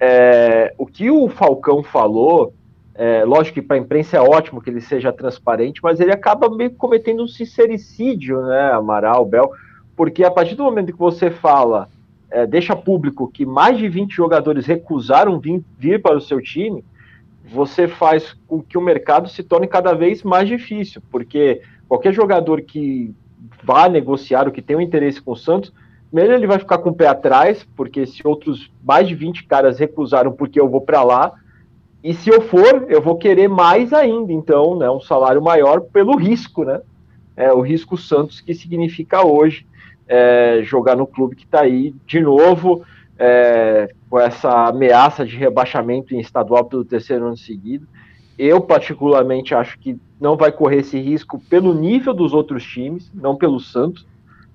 É, 0.00 0.74
o 0.76 0.84
que 0.84 1.08
o 1.08 1.28
Falcão 1.28 1.84
falou, 1.84 2.52
é, 2.92 3.24
lógico 3.24 3.54
que 3.54 3.62
para 3.62 3.76
a 3.76 3.80
imprensa 3.80 4.16
é 4.16 4.20
ótimo 4.20 4.60
que 4.60 4.68
ele 4.68 4.80
seja 4.80 5.12
transparente, 5.12 5.80
mas 5.80 6.00
ele 6.00 6.12
acaba 6.12 6.50
meio 6.50 6.72
cometendo 6.72 7.22
um 7.22 7.28
sincericídio, 7.28 8.42
né, 8.42 8.72
Amaral, 8.72 9.24
Bel, 9.24 9.52
porque 9.96 10.24
a 10.24 10.30
partir 10.30 10.56
do 10.56 10.64
momento 10.64 10.92
que 10.92 10.98
você 10.98 11.30
fala, 11.30 11.88
é, 12.28 12.44
deixa 12.48 12.74
público 12.74 13.30
que 13.30 13.46
mais 13.46 13.78
de 13.78 13.88
20 13.88 14.10
jogadores 14.10 14.66
recusaram 14.66 15.38
vir, 15.38 15.62
vir 15.78 16.02
para 16.02 16.16
o 16.16 16.20
seu 16.20 16.42
time, 16.42 16.84
você 17.44 17.88
faz 17.88 18.36
com 18.46 18.62
que 18.62 18.78
o 18.78 18.82
mercado 18.82 19.28
se 19.28 19.42
torne 19.42 19.66
cada 19.66 19.94
vez 19.94 20.22
mais 20.22 20.48
difícil, 20.48 21.02
porque 21.10 21.60
qualquer 21.88 22.12
jogador 22.12 22.62
que 22.62 23.14
vá 23.62 23.88
negociar 23.88 24.46
ou 24.46 24.52
que 24.52 24.62
tenha 24.62 24.78
um 24.78 24.82
interesse 24.82 25.20
com 25.20 25.32
o 25.32 25.36
Santos, 25.36 25.72
primeiro 26.10 26.34
ele 26.34 26.46
vai 26.46 26.58
ficar 26.58 26.78
com 26.78 26.90
o 26.90 26.94
pé 26.94 27.08
atrás, 27.08 27.66
porque 27.76 28.06
se 28.06 28.26
outros 28.26 28.70
mais 28.82 29.08
de 29.08 29.14
20 29.14 29.44
caras 29.44 29.78
recusaram 29.78 30.32
porque 30.32 30.60
eu 30.60 30.68
vou 30.68 30.80
para 30.80 31.02
lá, 31.02 31.32
e 32.02 32.14
se 32.14 32.30
eu 32.30 32.42
for, 32.42 32.86
eu 32.88 33.00
vou 33.00 33.16
querer 33.16 33.48
mais 33.48 33.92
ainda, 33.92 34.32
então, 34.32 34.76
né, 34.76 34.90
um 34.90 35.00
salário 35.00 35.40
maior 35.40 35.80
pelo 35.80 36.16
risco, 36.16 36.64
né? 36.64 36.80
É, 37.36 37.52
o 37.52 37.60
risco 37.60 37.96
Santos 37.96 38.40
que 38.40 38.52
significa 38.52 39.24
hoje 39.24 39.66
é, 40.06 40.60
jogar 40.62 40.96
no 40.96 41.06
clube 41.06 41.36
que 41.36 41.44
está 41.44 41.62
aí 41.62 41.94
de 42.06 42.20
novo 42.20 42.82
é, 43.24 43.88
com 44.10 44.18
essa 44.18 44.66
ameaça 44.66 45.24
de 45.24 45.36
rebaixamento 45.36 46.12
em 46.12 46.18
estadual 46.18 46.64
pelo 46.64 46.84
terceiro 46.84 47.26
ano 47.26 47.36
seguido. 47.36 47.86
Eu, 48.36 48.60
particularmente, 48.60 49.54
acho 49.54 49.78
que 49.78 49.96
não 50.20 50.36
vai 50.36 50.50
correr 50.50 50.78
esse 50.78 50.98
risco 50.98 51.38
pelo 51.48 51.72
nível 51.72 52.12
dos 52.12 52.34
outros 52.34 52.64
times, 52.64 53.08
não 53.14 53.36
pelo 53.36 53.60
Santos, 53.60 54.04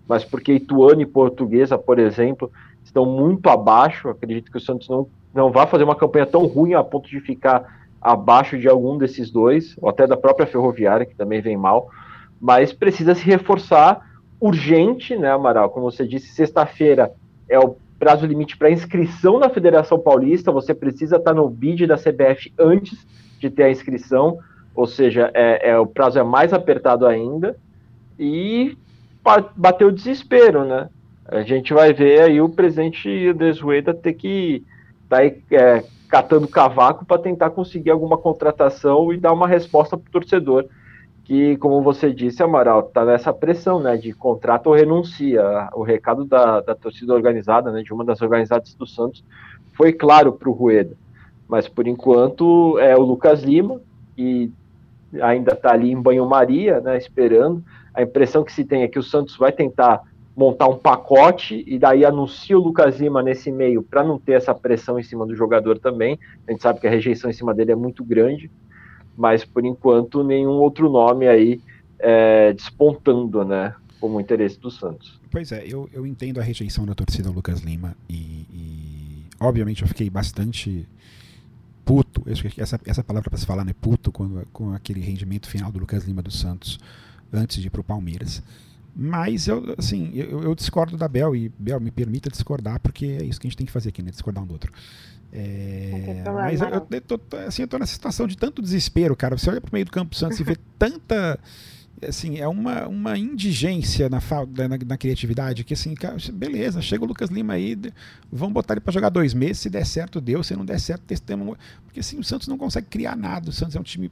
mas 0.06 0.25
porque 0.25 0.52
Ituano 0.56 1.02
e 1.02 1.06
Portuguesa, 1.06 1.78
por 1.78 1.98
exemplo, 1.98 2.52
estão 2.84 3.06
muito 3.06 3.48
abaixo. 3.50 4.10
Acredito 4.10 4.52
que 4.52 4.58
o 4.58 4.62
Santos 4.62 4.90
não, 4.90 5.08
não 5.34 5.50
vai 5.50 5.66
fazer 5.66 5.86
uma 5.86 5.96
campanha 5.96 6.25
tão 6.25 6.46
ruim 6.46 6.74
a 6.74 6.84
ponto 6.84 7.10
de 7.10 7.22
ficar 7.22 7.88
abaixo 8.02 8.60
de 8.60 8.68
algum 8.68 8.98
desses 8.98 9.31
dois, 9.31 9.78
ou 9.81 9.88
até 9.88 10.06
da 10.06 10.18
própria 10.18 10.46
Ferroviária, 10.46 11.06
que 11.06 11.16
também 11.16 11.40
vem 11.40 11.56
mal, 11.56 11.90
mas 12.40 12.74
precisa 12.74 13.16
se 13.16 13.24
reforçar 13.24 14.06
urgente, 14.42 15.16
né, 15.16 15.31
Amaral? 15.31 15.69
Como 15.69 15.90
você 15.90 16.06
disse, 16.06 16.28
sexta-feira 16.28 17.14
é 17.50 17.58
o 17.58 17.78
prazo 17.99 18.25
limite 18.25 18.57
para 18.57 18.71
inscrição 18.71 19.39
na 19.39 19.49
Federação 19.49 19.99
Paulista, 19.99 20.51
você 20.51 20.73
precisa 20.73 21.17
estar 21.17 21.33
no 21.33 21.49
bid 21.49 21.88
da 21.88 21.97
CBF 21.97 22.53
antes 22.57 23.05
de 23.39 23.49
ter 23.49 23.63
a 23.63 23.71
inscrição, 23.71 24.39
ou 24.75 24.85
seja, 24.85 25.31
é, 25.33 25.71
é 25.71 25.79
o 25.79 25.85
prazo 25.85 26.19
é 26.19 26.23
mais 26.23 26.53
apertado 26.53 27.05
ainda, 27.05 27.57
e 28.19 28.77
bateu 29.55 29.89
o 29.89 29.91
desespero, 29.91 30.63
né? 30.63 30.89
A 31.27 31.41
gente 31.41 31.73
vai 31.73 31.94
ver 31.94 32.21
aí 32.21 32.39
o 32.39 32.49
presidente 32.49 33.33
Desueda 33.33 33.94
ter 33.94 34.13
que 34.13 34.63
estar 35.03 35.17
tá 35.17 35.55
é, 35.55 35.83
catando 36.07 36.47
cavaco 36.47 37.05
para 37.05 37.21
tentar 37.21 37.49
conseguir 37.49 37.91
alguma 37.91 38.17
contratação 38.17 39.11
e 39.11 39.17
dar 39.17 39.33
uma 39.33 39.47
resposta 39.47 39.97
para 39.97 40.07
o 40.07 40.11
torcedor 40.11 40.66
que, 41.28 41.57
como 41.57 41.81
você 41.81 42.14
disse, 42.14 42.42
Amaral, 42.42 42.80
está 42.80 43.04
nessa 43.04 43.34
pressão, 43.34 43.81
né, 43.81 43.98
de 43.98 44.14
contrato 44.14 44.68
ou 44.68 44.74
renuncia. 44.74 45.44
O 45.74 45.84
recado 45.84 46.24
da, 46.24 46.62
da 46.62 46.74
torcida 46.74 47.14
organizada, 47.14 47.69
né, 47.69 47.84
de 47.84 47.94
uma 47.94 48.06
das 48.06 48.22
organizadas 48.22 48.74
do 48.76 48.88
Santos, 48.88 49.26
foi 49.74 49.92
claro 49.92 50.31
para 50.31 50.48
o 50.48 50.54
Rueda. 50.54 50.96
Mas, 51.46 51.68
por 51.68 51.86
enquanto, 51.86 52.80
é 52.80 52.96
o 52.96 53.02
Lucas 53.02 53.44
Lima, 53.44 53.81
e 54.18 54.50
ainda 55.22 55.52
está 55.52 55.74
ali 55.74 55.92
em 55.92 56.02
banho-maria, 56.02 56.80
né, 56.80 56.98
esperando. 56.98 57.62
A 57.94 58.02
impressão 58.02 58.42
que 58.42 58.54
se 58.54 58.64
tem 58.64 58.84
é 58.84 58.88
que 58.88 58.98
o 58.98 59.04
Santos 59.04 59.36
vai 59.36 59.52
tentar 59.52 60.04
montar 60.34 60.69
um 60.69 60.78
pacote 60.78 61.62
e 61.68 61.78
daí 61.78 62.06
anuncia 62.06 62.57
o 62.57 62.62
Lucas 62.62 63.02
Lima 63.02 63.22
nesse 63.22 63.52
meio 63.52 63.84
para 63.84 64.02
não 64.02 64.18
ter 64.18 64.34
essa 64.34 64.56
pressão 64.56 64.98
em 64.98 65.04
cima 65.04 65.26
do 65.26 65.36
jogador 65.36 65.78
também. 65.78 66.18
A 66.48 66.52
gente 66.52 66.64
sabe 66.64 66.80
que 66.80 66.88
a 66.88 66.92
rejeição 66.92 67.30
em 67.30 67.34
cima 67.34 67.54
dele 67.54 67.74
é 67.74 67.76
muito 67.76 68.02
grande 68.02 68.50
mas 69.18 69.44
por 69.44 69.66
enquanto 69.66 70.24
nenhum 70.24 70.52
outro 70.52 70.90
nome 70.90 71.28
aí 71.28 71.59
é, 72.00 72.54
despontando, 72.54 73.44
né, 73.44 73.74
como 74.00 74.21
interesse 74.21 74.59
do 74.59 74.69
Santos. 74.69 75.19
Pois 75.31 75.52
é, 75.52 75.66
eu, 75.68 75.90
eu 75.92 76.06
entendo 76.06 76.40
a 76.40 76.44
rejeição 76.44 76.86
da 76.86 76.94
torcida 76.94 77.28
ao 77.28 77.33
Lucas 77.33 77.62
Lima 77.62 77.95
e, 78.07 78.45
e 78.54 79.24
obviamente 79.40 79.81
eu 79.81 79.88
fiquei 79.88 80.09
bastante 80.09 80.88
puto, 81.83 82.24
essa, 82.57 82.80
essa 82.86 83.04
palavra 83.04 83.30
para 83.30 83.40
se 83.40 83.45
falar, 83.45 83.64
né, 83.64 83.74
puto, 83.80 84.12
com, 84.12 84.44
com 84.54 84.74
aquele 84.74 85.00
rendimento 85.00 85.50
final 85.50 85.71
do 85.71 85.80
Lucas 85.80 86.04
Lima 86.04 86.21
dos 86.21 86.40
Santos 86.40 86.80
antes 87.31 87.62
de 87.62 87.68
ir 87.68 87.69
para 87.69 87.81
o 87.81 87.83
Palmeiras. 87.83 88.44
Mas 89.00 89.47
eu, 89.47 89.76
assim, 89.78 90.12
eu, 90.16 90.42
eu, 90.42 90.56
discordo 90.56 90.97
da 90.97 91.07
Bel 91.07 91.36
e 91.36 91.50
Bel 91.50 91.80
me 91.80 91.92
permita 91.92 92.31
discordar 92.31 92.80
porque 92.80 93.06
é 93.06 93.24
isso 93.24 93.40
que 93.40 93.45
a 93.45 93.50
gente 93.50 93.57
tem 93.57 93.66
que 93.66 93.71
fazer 93.71 93.90
aqui, 93.90 94.02
né? 94.02 94.09
Discordar 94.09 94.44
um 94.44 94.47
do 94.47 94.54
outro. 94.54 94.74
É, 95.31 96.24
mas 96.26 96.62
eu, 96.62 96.88
eu, 96.90 97.02
tô, 97.02 97.19
assim, 97.46 97.62
eu 97.64 97.68
tô 97.68 97.78
nessa 97.78 97.94
situação 97.94 98.28
de 98.28 98.38
tanto 98.38 98.62
desespero, 98.62 99.16
cara. 99.16 99.38
Você 99.38 99.50
olha 99.50 99.62
pro 99.62 99.74
meio 99.74 99.86
do 99.86 99.92
Campo 99.92 100.16
Santos 100.16 100.40
e 100.40 100.44
vê 100.44 100.56
tanta 100.80 101.40
assim, 102.06 102.38
é 102.38 102.48
uma, 102.48 102.88
uma 102.88 103.18
indigência 103.18 104.10
na, 104.10 104.19
na, 104.19 104.78
na, 104.86 104.98
criatividade, 104.98 105.64
que 105.64 105.74
assim, 105.74 105.96
beleza, 106.34 106.81
chega 106.81 107.04
o 107.04 107.07
Lucas 107.07 107.30
Lima 107.30 107.54
aí, 107.54 107.78
vamos 108.31 108.54
botar 108.54 108.76
ele 108.76 108.81
para 108.81 108.94
jogar 108.94 109.10
dois 109.10 109.34
meses, 109.34 109.60
se 109.60 109.69
der 109.69 109.86
certo, 109.86 110.22
deu, 110.22 110.44
se 110.44 110.56
não 110.56 110.64
der 110.64 110.80
certo, 110.80 111.02
testamos. 111.04 111.57
Porque 111.86 112.00
assim, 112.00 112.19
o 112.19 112.24
Santos 112.24 112.48
não 112.48 112.57
consegue 112.57 112.88
criar 112.88 113.16
nada, 113.16 113.50
o 113.50 113.54
Santos 113.54 113.76
é 113.76 113.80
um 113.80 113.84
time, 113.84 114.12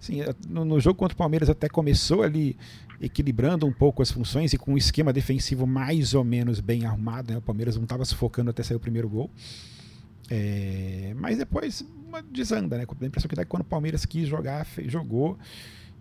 assim, 0.00 0.22
é, 0.22 0.34
no, 0.48 0.64
no 0.64 0.80
jogo 0.80 0.98
contra 0.98 1.14
o 1.14 1.18
Palmeiras 1.18 1.48
até 1.48 1.68
começou 1.68 2.22
ali 2.22 2.56
equilibrando 3.00 3.64
um 3.64 3.72
pouco 3.72 4.02
as 4.02 4.10
funções 4.10 4.52
e 4.52 4.58
com 4.58 4.74
um 4.74 4.76
esquema 4.76 5.12
defensivo 5.12 5.66
mais 5.66 6.14
ou 6.14 6.24
menos 6.24 6.60
bem 6.60 6.84
arrumado, 6.84 7.32
né? 7.32 7.38
o 7.38 7.42
Palmeiras 7.42 7.76
não 7.76 7.84
estava 7.84 8.04
sufocando 8.04 8.50
até 8.50 8.62
sair 8.62 8.76
o 8.76 8.80
primeiro 8.80 9.08
gol. 9.08 9.30
É, 10.30 11.12
mas 11.16 11.36
depois 11.38 11.84
desanda, 12.30 12.78
né? 12.78 12.86
A 12.88 13.04
impressão 13.04 13.28
que 13.28 13.34
dá 13.34 13.44
quando 13.44 13.62
o 13.62 13.66
Palmeiras 13.66 14.04
quis 14.06 14.28
jogar, 14.28 14.66
jogou. 14.86 15.36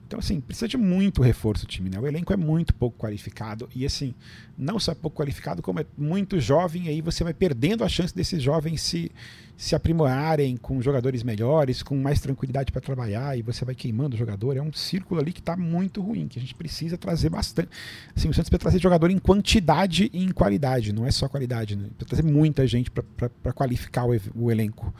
Então, 0.09 0.17
assim, 0.17 0.41
precisa 0.41 0.67
de 0.67 0.75
muito 0.75 1.21
reforço 1.21 1.65
o 1.65 1.67
time, 1.67 1.87
né? 1.87 1.99
O 1.99 2.07
elenco 2.07 2.33
é 2.33 2.35
muito 2.35 2.73
pouco 2.73 2.97
qualificado 2.97 3.69
e, 3.75 3.85
assim, 3.85 4.15
não 4.57 4.79
só 4.79 4.91
é 4.91 4.95
pouco 4.95 5.21
qualificado, 5.21 5.61
como 5.61 5.79
é 5.79 5.85
muito 5.95 6.39
jovem, 6.39 6.87
aí 6.87 6.99
você 6.99 7.23
vai 7.23 7.31
perdendo 7.31 7.83
a 7.83 7.87
chance 7.87 8.15
desses 8.15 8.41
jovens 8.41 8.81
se, 8.81 9.11
se 9.55 9.75
aprimorarem 9.75 10.57
com 10.57 10.81
jogadores 10.81 11.21
melhores, 11.21 11.83
com 11.83 11.95
mais 11.95 12.19
tranquilidade 12.19 12.71
para 12.71 12.81
trabalhar 12.81 13.37
e 13.37 13.43
você 13.43 13.63
vai 13.63 13.75
queimando 13.75 14.15
o 14.15 14.17
jogador. 14.17 14.57
É 14.57 14.61
um 14.63 14.73
círculo 14.73 15.21
ali 15.21 15.31
que 15.31 15.41
está 15.41 15.55
muito 15.55 16.01
ruim, 16.01 16.27
que 16.27 16.39
a 16.39 16.41
gente 16.41 16.55
precisa 16.55 16.97
trazer 16.97 17.29
bastante. 17.29 17.69
Assim, 18.15 18.29
o 18.29 18.33
Santos 18.33 18.49
precisa 18.49 18.57
trazer 18.57 18.79
jogador 18.79 19.11
em 19.11 19.19
quantidade 19.19 20.09
e 20.11 20.23
em 20.23 20.31
qualidade, 20.31 20.91
não 20.91 21.05
é 21.05 21.11
só 21.11 21.29
qualidade, 21.29 21.75
né? 21.75 21.83
Precisa 21.95 22.23
trazer 22.23 22.23
muita 22.23 22.65
gente 22.65 22.89
para 22.89 23.53
qualificar 23.53 24.07
o, 24.07 24.19
o 24.33 24.49
elenco. 24.49 24.91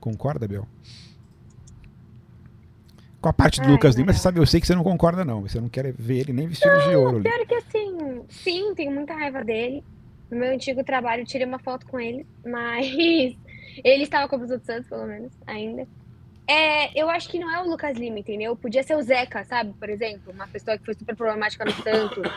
Concorda, 0.00 0.48
Bel? 0.48 0.66
Com 3.26 3.30
a 3.30 3.32
parte 3.32 3.60
do 3.60 3.68
Lucas 3.68 3.96
Lima, 3.96 4.12
você 4.12 4.20
sabe, 4.20 4.38
eu 4.38 4.46
sei 4.46 4.60
que 4.60 4.68
você 4.68 4.74
não 4.76 4.84
concorda, 4.84 5.24
não. 5.24 5.40
Você 5.42 5.60
não 5.60 5.68
quer 5.68 5.92
ver 5.92 6.20
ele 6.20 6.32
nem 6.32 6.46
vestido 6.46 6.72
não, 6.72 6.88
de 6.88 6.94
ouro. 6.94 7.22
Pior 7.22 7.34
ali. 7.34 7.46
que 7.46 7.54
assim, 7.56 8.22
sim, 8.28 8.72
tenho 8.76 8.92
muita 8.92 9.14
raiva 9.14 9.42
dele. 9.42 9.82
No 10.30 10.38
meu 10.38 10.54
antigo 10.54 10.84
trabalho, 10.84 11.24
tirei 11.24 11.44
uma 11.44 11.58
foto 11.58 11.86
com 11.86 11.98
ele, 11.98 12.24
mas 12.46 12.86
ele 13.82 14.04
estava 14.04 14.28
com 14.28 14.36
o 14.36 14.46
do 14.46 14.64
Santos, 14.64 14.88
pelo 14.88 15.06
menos, 15.06 15.32
ainda. 15.44 15.88
É, 16.46 17.00
eu 17.00 17.10
acho 17.10 17.28
que 17.28 17.36
não 17.40 17.52
é 17.52 17.60
o 17.60 17.68
Lucas 17.68 17.96
Lima, 17.96 18.20
entendeu? 18.20 18.54
Podia 18.54 18.84
ser 18.84 18.94
o 18.94 19.02
Zeca, 19.02 19.44
sabe? 19.44 19.72
Por 19.72 19.90
exemplo, 19.90 20.32
uma 20.32 20.46
pessoa 20.46 20.78
que 20.78 20.84
foi 20.84 20.94
super 20.94 21.16
problemática 21.16 21.64
no 21.64 21.72
Santos. 21.72 22.30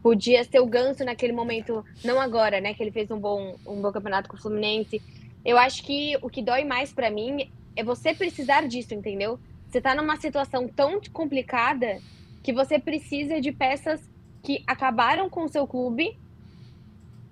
Podia 0.00 0.44
ser 0.44 0.60
o 0.60 0.66
Ganso 0.66 1.04
naquele 1.04 1.32
momento, 1.32 1.84
não 2.04 2.20
agora, 2.20 2.60
né? 2.60 2.74
Que 2.74 2.82
ele 2.84 2.92
fez 2.92 3.10
um 3.10 3.18
bom, 3.18 3.56
um 3.66 3.82
bom 3.82 3.90
campeonato 3.90 4.28
com 4.28 4.36
o 4.36 4.40
Fluminense. 4.40 5.02
Eu 5.44 5.58
acho 5.58 5.82
que 5.82 6.16
o 6.22 6.30
que 6.30 6.40
dói 6.40 6.62
mais 6.62 6.92
para 6.92 7.10
mim 7.10 7.50
é 7.74 7.82
você 7.82 8.14
precisar 8.14 8.68
disso, 8.68 8.94
entendeu? 8.94 9.40
Você 9.68 9.78
está 9.78 9.94
numa 9.94 10.16
situação 10.16 10.66
tão 10.66 11.00
complicada 11.12 12.00
que 12.42 12.52
você 12.52 12.78
precisa 12.78 13.40
de 13.40 13.52
peças 13.52 14.00
que 14.42 14.62
acabaram 14.66 15.28
com 15.28 15.44
o 15.44 15.48
seu 15.48 15.66
clube, 15.66 16.18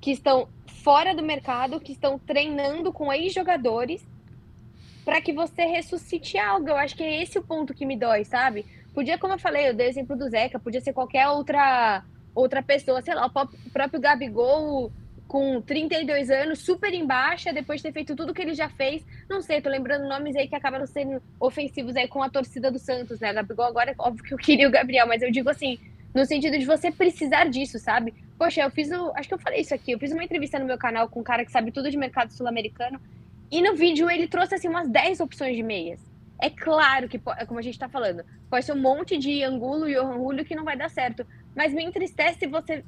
que 0.01 0.11
estão 0.11 0.49
fora 0.67 1.15
do 1.15 1.23
mercado, 1.23 1.81
que 1.81 1.93
estão 1.93 2.19
treinando 2.19 2.93
com 2.93 3.13
ex-jogadores, 3.13 4.07
para 5.05 5.21
que 5.21 5.33
você 5.33 5.65
ressuscite 5.65 6.37
algo. 6.37 6.69
Eu 6.69 6.77
acho 6.77 6.95
que 6.95 7.03
é 7.03 7.23
esse 7.23 7.39
o 7.39 7.43
ponto 7.43 7.73
que 7.73 7.87
me 7.87 7.97
dói, 7.97 8.25
sabe? 8.25 8.67
Podia, 8.93 9.19
como 9.19 9.35
eu 9.35 9.39
falei, 9.39 9.69
eu 9.69 9.75
dei 9.75 9.89
exemplo 9.89 10.17
do 10.17 10.29
Zeca, 10.29 10.59
podia 10.59 10.81
ser 10.81 10.93
qualquer 10.93 11.29
outra 11.29 12.05
outra 12.35 12.63
pessoa, 12.63 13.01
sei 13.01 13.15
lá, 13.15 13.27
o 13.27 13.71
próprio 13.71 13.99
Gabigol 13.99 14.93
com 15.27 15.61
32 15.61 16.31
anos, 16.31 16.61
super 16.61 16.93
em 16.95 17.05
baixa, 17.05 17.53
depois 17.53 17.81
de 17.81 17.89
ter 17.89 17.93
feito 17.93 18.15
tudo 18.15 18.33
que 18.33 18.43
ele 18.43 18.55
já 18.55 18.69
fez. 18.69 19.05
Não 19.29 19.43
sei, 19.43 19.61
tô 19.61 19.69
lembrando 19.69 20.09
nomes 20.09 20.37
aí 20.37 20.47
que 20.47 20.55
acabaram 20.55 20.87
sendo 20.87 21.21
ofensivos 21.41 21.97
aí 21.97 22.07
com 22.07 22.23
a 22.23 22.31
torcida 22.31 22.71
do 22.71 22.79
Santos, 22.79 23.21
né? 23.21 23.33
Gabigol 23.33 23.67
agora, 23.67 23.95
óbvio 23.99 24.25
que 24.25 24.35
eu 24.35 24.39
queria 24.39 24.69
o 24.69 24.71
Gabriel, 24.71 25.07
mas 25.07 25.23
eu 25.23 25.31
digo 25.31 25.51
assim, 25.51 25.79
no 26.15 26.25
sentido 26.25 26.59
de 26.59 26.65
você 26.65 26.91
precisar 26.91 27.45
disso, 27.49 27.79
sabe? 27.79 28.15
Poxa, 28.39 28.63
eu 28.63 28.71
fiz 28.71 28.91
o. 28.91 29.13
Acho 29.15 29.29
que 29.29 29.35
eu 29.35 29.39
falei 29.39 29.61
isso 29.61 29.75
aqui. 29.75 29.93
Eu 29.93 29.99
fiz 29.99 30.13
uma 30.13 30.25
entrevista 30.25 30.59
no 30.59 30.65
meu 30.65 30.79
canal 30.79 31.09
com 31.09 31.21
um 31.21 31.25
cara 31.25 31.45
que 31.45 31.51
sabe 31.51 31.71
tudo 31.71 31.91
de 31.91 31.97
mercado 31.97 32.33
sul-americano. 32.33 33.01
E 33.51 33.61
no 33.63 33.75
vídeo 33.75 34.11
ele 34.11 34.27
trouxe 34.27 34.55
assim 34.55 34.69
umas 34.69 34.89
10 34.89 35.21
opções 35.21 35.57
de 35.57 35.63
meias. 35.63 36.01
É 36.41 36.51
claro 36.51 37.09
que, 37.09 37.21
é 37.39 37.47
como 37.47 37.59
a 37.59 37.63
gente 37.63 37.79
tá 37.79 37.89
falando, 37.89 38.25
pode 38.51 38.65
ser 38.65 38.73
um 38.73 38.81
monte 38.81 39.17
de 39.17 39.43
Angulo 39.43 39.89
e 39.89 39.95
Julio 39.95 40.45
que 40.45 40.55
não 40.55 40.65
vai 40.65 40.77
dar 40.77 40.91
certo. 40.91 41.27
Mas 41.55 41.73
me 41.73 41.83
entristece 41.83 42.47
você 42.47 42.85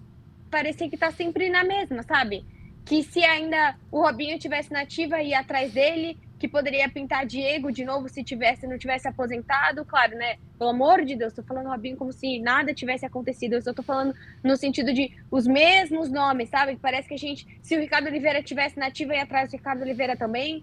parecia 0.51 0.89
que 0.89 0.97
tá 0.97 1.11
sempre 1.11 1.49
na 1.49 1.65
mesma, 1.65 2.03
sabe? 2.03 2.45
Que 2.85 3.03
se 3.03 3.23
ainda 3.25 3.77
o 3.91 4.01
Robinho 4.01 4.39
tivesse 4.39 4.73
nativa 4.73 5.21
e 5.23 5.35
atrás 5.35 5.73
dele, 5.73 6.17
que 6.39 6.47
poderia 6.47 6.89
pintar 6.89 7.27
Diego 7.27 7.73
de 7.73 7.85
novo 7.85 8.09
se 8.09 8.23
tivesse 8.23 8.67
não 8.67 8.79
tivesse 8.79 9.09
aposentado, 9.09 9.85
claro, 9.85 10.17
né? 10.17 10.37
Pelo 10.57 10.71
amor 10.71 11.05
de 11.05 11.17
Deus, 11.17 11.33
tô 11.33 11.43
falando 11.43 11.69
Robinho 11.69 11.97
como 11.97 12.13
se 12.13 12.39
nada 12.39 12.73
tivesse 12.73 13.05
acontecido. 13.05 13.55
Eu 13.55 13.63
só 13.63 13.73
tô 13.73 13.83
falando 13.83 14.15
no 14.43 14.57
sentido 14.57 14.93
de 14.93 15.13
os 15.31 15.47
mesmos 15.47 16.11
nomes, 16.11 16.49
sabe? 16.49 16.77
Parece 16.77 17.09
que 17.09 17.15
a 17.15 17.19
gente, 17.19 17.47
se 17.63 17.77
o 17.77 17.81
Ricardo 17.81 18.07
Oliveira 18.07 18.43
tivesse 18.43 18.79
nativa 18.79 19.15
e 19.15 19.19
atrás 19.19 19.51
do 19.51 19.57
Ricardo 19.57 19.83
Oliveira 19.83 20.17
também, 20.17 20.63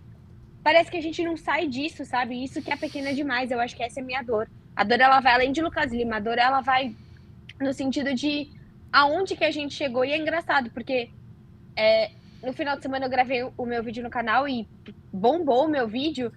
parece 0.63 0.89
que 0.89 0.97
a 0.97 1.01
gente 1.01 1.23
não 1.23 1.35
sai 1.35 1.67
disso, 1.67 2.05
sabe? 2.05 2.41
Isso 2.41 2.61
que 2.61 2.71
é 2.71 2.77
pequena 2.77 3.13
demais. 3.13 3.51
Eu 3.51 3.59
acho 3.59 3.75
que 3.75 3.83
essa 3.83 3.99
é 3.99 4.03
a 4.03 4.05
minha 4.05 4.21
dor. 4.21 4.49
A 4.75 4.83
dor 4.83 4.99
ela 4.99 5.19
vai 5.19 5.33
além 5.33 5.51
de 5.51 5.61
Lucas 5.61 5.91
Lima, 5.91 6.17
a 6.17 6.19
dor 6.19 6.37
ela 6.37 6.61
vai 6.61 6.95
no 7.59 7.73
sentido 7.73 8.13
de 8.13 8.49
aonde 8.95 9.35
que 9.35 9.43
a 9.43 9.51
gente 9.51 9.73
chegou. 9.73 10.05
E 10.05 10.13
é 10.13 10.17
engraçado, 10.17 10.71
porque 10.71 11.09
é, 11.75 12.11
no 12.41 12.53
final 12.53 12.77
de 12.77 12.81
semana 12.81 13.05
eu 13.05 13.09
gravei 13.09 13.43
o 13.43 13.65
meu 13.65 13.83
vídeo 13.83 14.01
no 14.01 14.09
canal 14.09 14.47
e 14.47 14.65
bombou 15.11 15.65
o 15.65 15.67
meu 15.67 15.85
vídeo, 15.85 16.31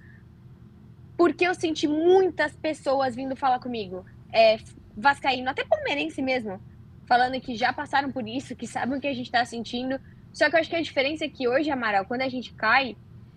porque 1.16 1.46
eu 1.46 1.54
senti 1.54 1.86
muitas 1.86 2.56
pessoas 2.56 3.14
vindo 3.14 3.36
falar 3.36 3.60
comigo. 3.60 4.04
É, 4.32 4.58
Vascaíno, 4.96 5.48
até 5.48 5.64
palmeirense 5.64 6.20
mesmo, 6.20 6.60
falando 7.06 7.40
que 7.40 7.54
já 7.54 7.72
passaram 7.72 8.10
por 8.10 8.26
isso, 8.26 8.56
que 8.56 8.66
sabem 8.66 8.98
o 8.98 9.00
que 9.00 9.06
a 9.06 9.14
gente 9.14 9.26
está 9.26 9.44
sentindo. 9.44 10.00
Só 10.32 10.50
que 10.50 10.56
eu 10.56 10.60
acho 10.60 10.68
que 10.68 10.74
a 10.74 10.82
diferença 10.82 11.26
é 11.26 11.28
que 11.28 11.46
hoje, 11.46 11.70
Amaral, 11.70 12.06
quando 12.06 12.22
a 12.22 12.28
gente 12.28 12.52
cai, 12.54 12.96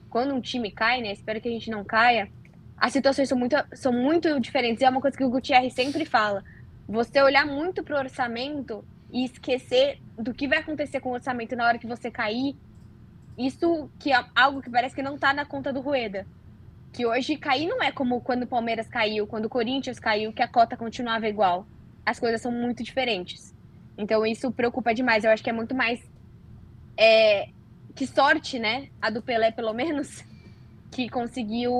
quando 0.09 0.33
um 0.33 0.41
time 0.41 0.71
cai, 0.71 0.99
né? 0.99 1.11
Espero 1.11 1.39
que 1.39 1.47
a 1.47 1.51
gente 1.51 1.69
não 1.69 1.83
caia, 1.83 2.27
as 2.75 2.91
situações 2.91 3.29
são 3.29 3.37
muito, 3.37 3.55
são 3.73 3.93
muito 3.93 4.39
diferentes. 4.39 4.81
E 4.81 4.85
é 4.85 4.89
uma 4.89 4.99
coisa 4.99 5.15
que 5.15 5.23
o 5.23 5.29
Gutierrez 5.29 5.73
sempre 5.73 6.05
fala. 6.05 6.43
Você 6.89 7.21
olhar 7.21 7.45
muito 7.45 7.83
para 7.83 7.95
o 7.95 7.99
orçamento 7.99 8.83
e 9.11 9.25
esquecer 9.25 9.99
do 10.17 10.33
que 10.33 10.47
vai 10.47 10.59
acontecer 10.59 10.99
com 10.99 11.09
o 11.09 11.13
orçamento 11.13 11.55
na 11.55 11.65
hora 11.65 11.77
que 11.77 11.87
você 11.87 12.09
cair, 12.09 12.55
isso 13.37 13.89
que 13.99 14.11
é 14.11 14.25
algo 14.35 14.61
que 14.61 14.69
parece 14.69 14.95
que 14.95 15.01
não 15.01 15.17
tá 15.17 15.33
na 15.33 15.45
conta 15.45 15.73
do 15.73 15.81
Rueda. 15.81 16.25
Que 16.93 17.05
hoje 17.05 17.37
cair 17.37 17.67
não 17.67 17.81
é 17.81 17.91
como 17.91 18.21
quando 18.21 18.43
o 18.43 18.47
Palmeiras 18.47 18.87
caiu, 18.87 19.25
quando 19.27 19.45
o 19.45 19.49
Corinthians 19.49 19.99
caiu, 19.99 20.33
que 20.33 20.41
a 20.41 20.47
cota 20.47 20.77
continuava 20.77 21.27
igual. 21.27 21.65
As 22.05 22.19
coisas 22.19 22.41
são 22.41 22.51
muito 22.51 22.83
diferentes. 22.83 23.55
Então 23.97 24.25
isso 24.25 24.51
preocupa 24.51 24.93
demais. 24.93 25.23
Eu 25.23 25.31
acho 25.31 25.43
que 25.43 25.49
é 25.49 25.53
muito 25.53 25.75
mais. 25.75 26.01
É, 26.97 27.49
que 27.95 28.05
sorte, 28.05 28.59
né? 28.59 28.89
A 29.01 29.09
do 29.09 29.21
Pelé, 29.21 29.51
pelo 29.51 29.73
menos, 29.73 30.23
que 30.91 31.09
conseguiu 31.09 31.71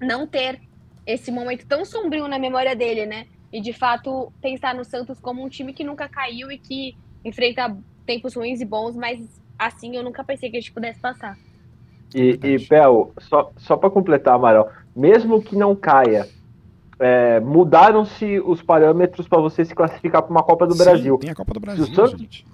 não 0.00 0.26
ter 0.26 0.60
esse 1.06 1.30
momento 1.30 1.66
tão 1.66 1.84
sombrio 1.84 2.26
na 2.26 2.38
memória 2.38 2.74
dele, 2.74 3.06
né? 3.06 3.26
E 3.52 3.60
de 3.60 3.72
fato 3.72 4.32
pensar 4.40 4.74
no 4.74 4.84
Santos 4.84 5.20
como 5.20 5.44
um 5.44 5.48
time 5.48 5.72
que 5.72 5.84
nunca 5.84 6.08
caiu 6.08 6.50
e 6.50 6.58
que 6.58 6.96
enfrenta 7.24 7.76
tempos 8.04 8.34
ruins 8.34 8.60
e 8.60 8.64
bons, 8.64 8.94
mas 8.94 9.20
assim 9.58 9.96
eu 9.96 10.02
nunca 10.02 10.22
pensei 10.24 10.50
que 10.50 10.56
a 10.56 10.60
gente 10.60 10.72
pudesse 10.72 11.00
passar. 11.00 11.36
E, 12.14 12.38
e 12.42 12.66
Pel, 12.66 13.12
só, 13.18 13.50
só 13.56 13.76
para 13.76 13.90
completar, 13.90 14.34
Amaral, 14.34 14.70
mesmo 14.94 15.42
que 15.42 15.56
não 15.56 15.74
caia, 15.74 16.28
é, 16.98 17.40
mudaram-se 17.40 18.40
os 18.40 18.62
parâmetros 18.62 19.28
para 19.28 19.40
você 19.40 19.64
se 19.64 19.74
classificar 19.74 20.22
para 20.22 20.30
uma 20.30 20.42
Copa 20.42 20.66
do 20.66 20.74
Sim, 20.74 20.84
Brasil. 20.84 21.18
Tem 21.18 21.30
a 21.30 21.34
Copa 21.34 21.54
do 21.54 21.60
Brasil, 21.60 21.84
se 21.84 21.90
o, 21.90 21.94
Santos, 21.94 22.44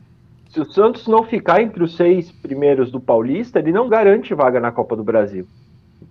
se 0.51 0.61
o 0.61 0.65
Santos 0.65 1.07
não 1.07 1.23
ficar 1.25 1.63
entre 1.63 1.83
os 1.83 1.97
seis 1.97 2.33
primeiros 2.33 2.91
do 2.91 3.01
Paulista, 3.01 3.59
ele 3.59 3.73
não 3.73 3.89
garante 3.89 4.35
vaga 4.35 4.59
na 4.59 4.73
Copa 4.73 4.97
do 4.97 5.05
Brasil. 5.05 5.47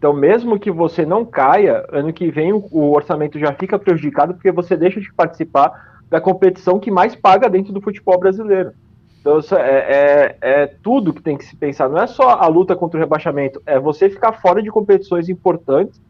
Então, 0.01 0.13
mesmo 0.13 0.59
que 0.59 0.71
você 0.71 1.05
não 1.05 1.23
caia, 1.23 1.85
ano 1.91 2.11
que 2.11 2.31
vem 2.31 2.51
o, 2.51 2.91
orçamento 2.91 3.37
já 3.37 3.53
fica 3.53 3.77
prejudicado 3.77 4.33
porque 4.33 4.51
você 4.51 4.75
deixa 4.75 4.99
de 4.99 5.13
participar 5.13 6.01
da 6.09 6.19
competição 6.19 6.79
que 6.79 6.89
mais 6.89 7.13
paga 7.13 7.47
dentro 7.47 7.71
do 7.71 7.79
futebol 7.79 8.19
brasileiro. 8.19 8.71
Então, 9.19 9.39
é, 9.59 9.61
é, 9.61 10.37
é, 10.41 10.65
tudo 10.81 11.13
que 11.13 11.21
tem 11.21 11.37
que 11.37 11.45
se 11.45 11.55
pensar. 11.55 11.87
Não 11.87 11.99
é 11.99 12.07
só 12.07 12.31
a 12.31 12.47
luta 12.47 12.75
contra 12.75 12.97
o 12.97 12.99
rebaixamento, 12.99 13.61
é 13.63 13.79
você 13.79 14.09
ficar 14.09 14.33
fora 14.41 14.63
de 14.63 14.71
competições 14.71 15.29
importantes, 15.29 16.01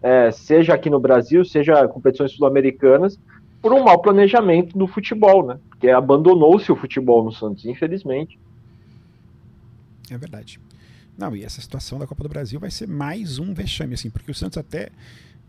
é, 0.00 0.30
seja 0.30 0.74
aqui 0.74 0.88
no 0.88 1.00
Brasil, 1.00 1.44
seja 1.44 1.88
competições 1.88 2.30
sul-americanas, 2.30 3.18
por 3.60 3.72
um 3.72 3.82
mau 3.82 4.00
planejamento 4.00 4.78
do 4.78 4.86
futebol, 4.86 5.44
né? 5.44 5.58
Porque 5.70 5.90
abandonou-se 5.90 6.70
o 6.70 6.76
futebol 6.76 7.24
no 7.24 7.32
Santos, 7.32 7.64
infelizmente. 7.64 8.38
É 10.08 10.16
verdade. 10.16 10.60
Não, 11.20 11.36
e 11.36 11.44
essa 11.44 11.60
situação 11.60 11.98
da 11.98 12.06
Copa 12.06 12.22
do 12.22 12.30
Brasil 12.30 12.58
vai 12.58 12.70
ser 12.70 12.88
mais 12.88 13.38
um 13.38 13.52
vexame, 13.52 13.92
assim, 13.92 14.08
porque 14.08 14.30
o 14.30 14.34
Santos 14.34 14.56
até. 14.56 14.88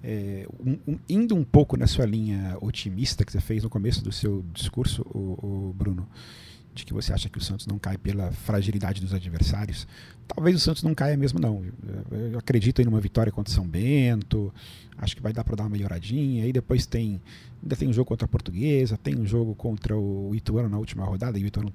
É, 0.04 0.46
um, 0.60 0.78
um, 0.86 1.00
indo 1.08 1.34
um 1.34 1.46
pouco 1.46 1.78
na 1.78 1.88
sua 1.88 2.06
linha 2.06 2.58
otimista 2.60 3.24
que 3.24 3.32
você 3.32 3.40
fez 3.40 3.64
no 3.64 3.70
começo 3.70 4.04
do 4.04 4.12
seu 4.12 4.44
discurso, 4.52 5.04
o, 5.04 5.70
o 5.70 5.74
Bruno, 5.74 6.10
de 6.74 6.84
que 6.84 6.92
você 6.92 7.14
acha 7.14 7.30
que 7.30 7.38
o 7.38 7.42
Santos 7.42 7.68
não 7.68 7.80
cai 7.80 7.98
pela 7.98 8.34
fragilidade 8.34 9.00
dos 9.00 9.14
adversários. 9.14 9.88
Talvez 10.28 10.58
o 10.58 10.60
Santos 10.60 10.84
não 10.84 10.94
caia 10.94 11.16
mesmo, 11.16 11.40
não. 11.40 11.64
Eu 12.32 12.38
acredito 12.40 12.82
em 12.82 12.88
uma 12.88 13.00
vitória 13.00 13.32
contra 13.32 13.54
São 13.54 13.66
Bento. 13.66 14.54
Acho 14.98 15.16
que 15.16 15.22
vai 15.22 15.32
dar 15.32 15.46
para 15.46 15.56
dar 15.56 15.64
uma 15.64 15.70
melhoradinha. 15.70 16.44
Aí 16.44 16.52
depois 16.52 16.86
tem. 16.86 17.22
Ainda 17.64 17.78
tem 17.78 17.88
um 17.88 17.94
jogo 17.94 18.10
contra 18.10 18.26
a 18.26 18.28
Portuguesa, 18.28 18.98
tem 18.98 19.18
um 19.18 19.26
jogo 19.26 19.56
contra 19.56 19.98
o 19.98 20.36
Ituano 20.36 20.68
na 20.68 20.78
última 20.78 21.06
rodada, 21.06 21.40
e 21.40 21.44
o 21.44 21.48
Ituano 21.48 21.72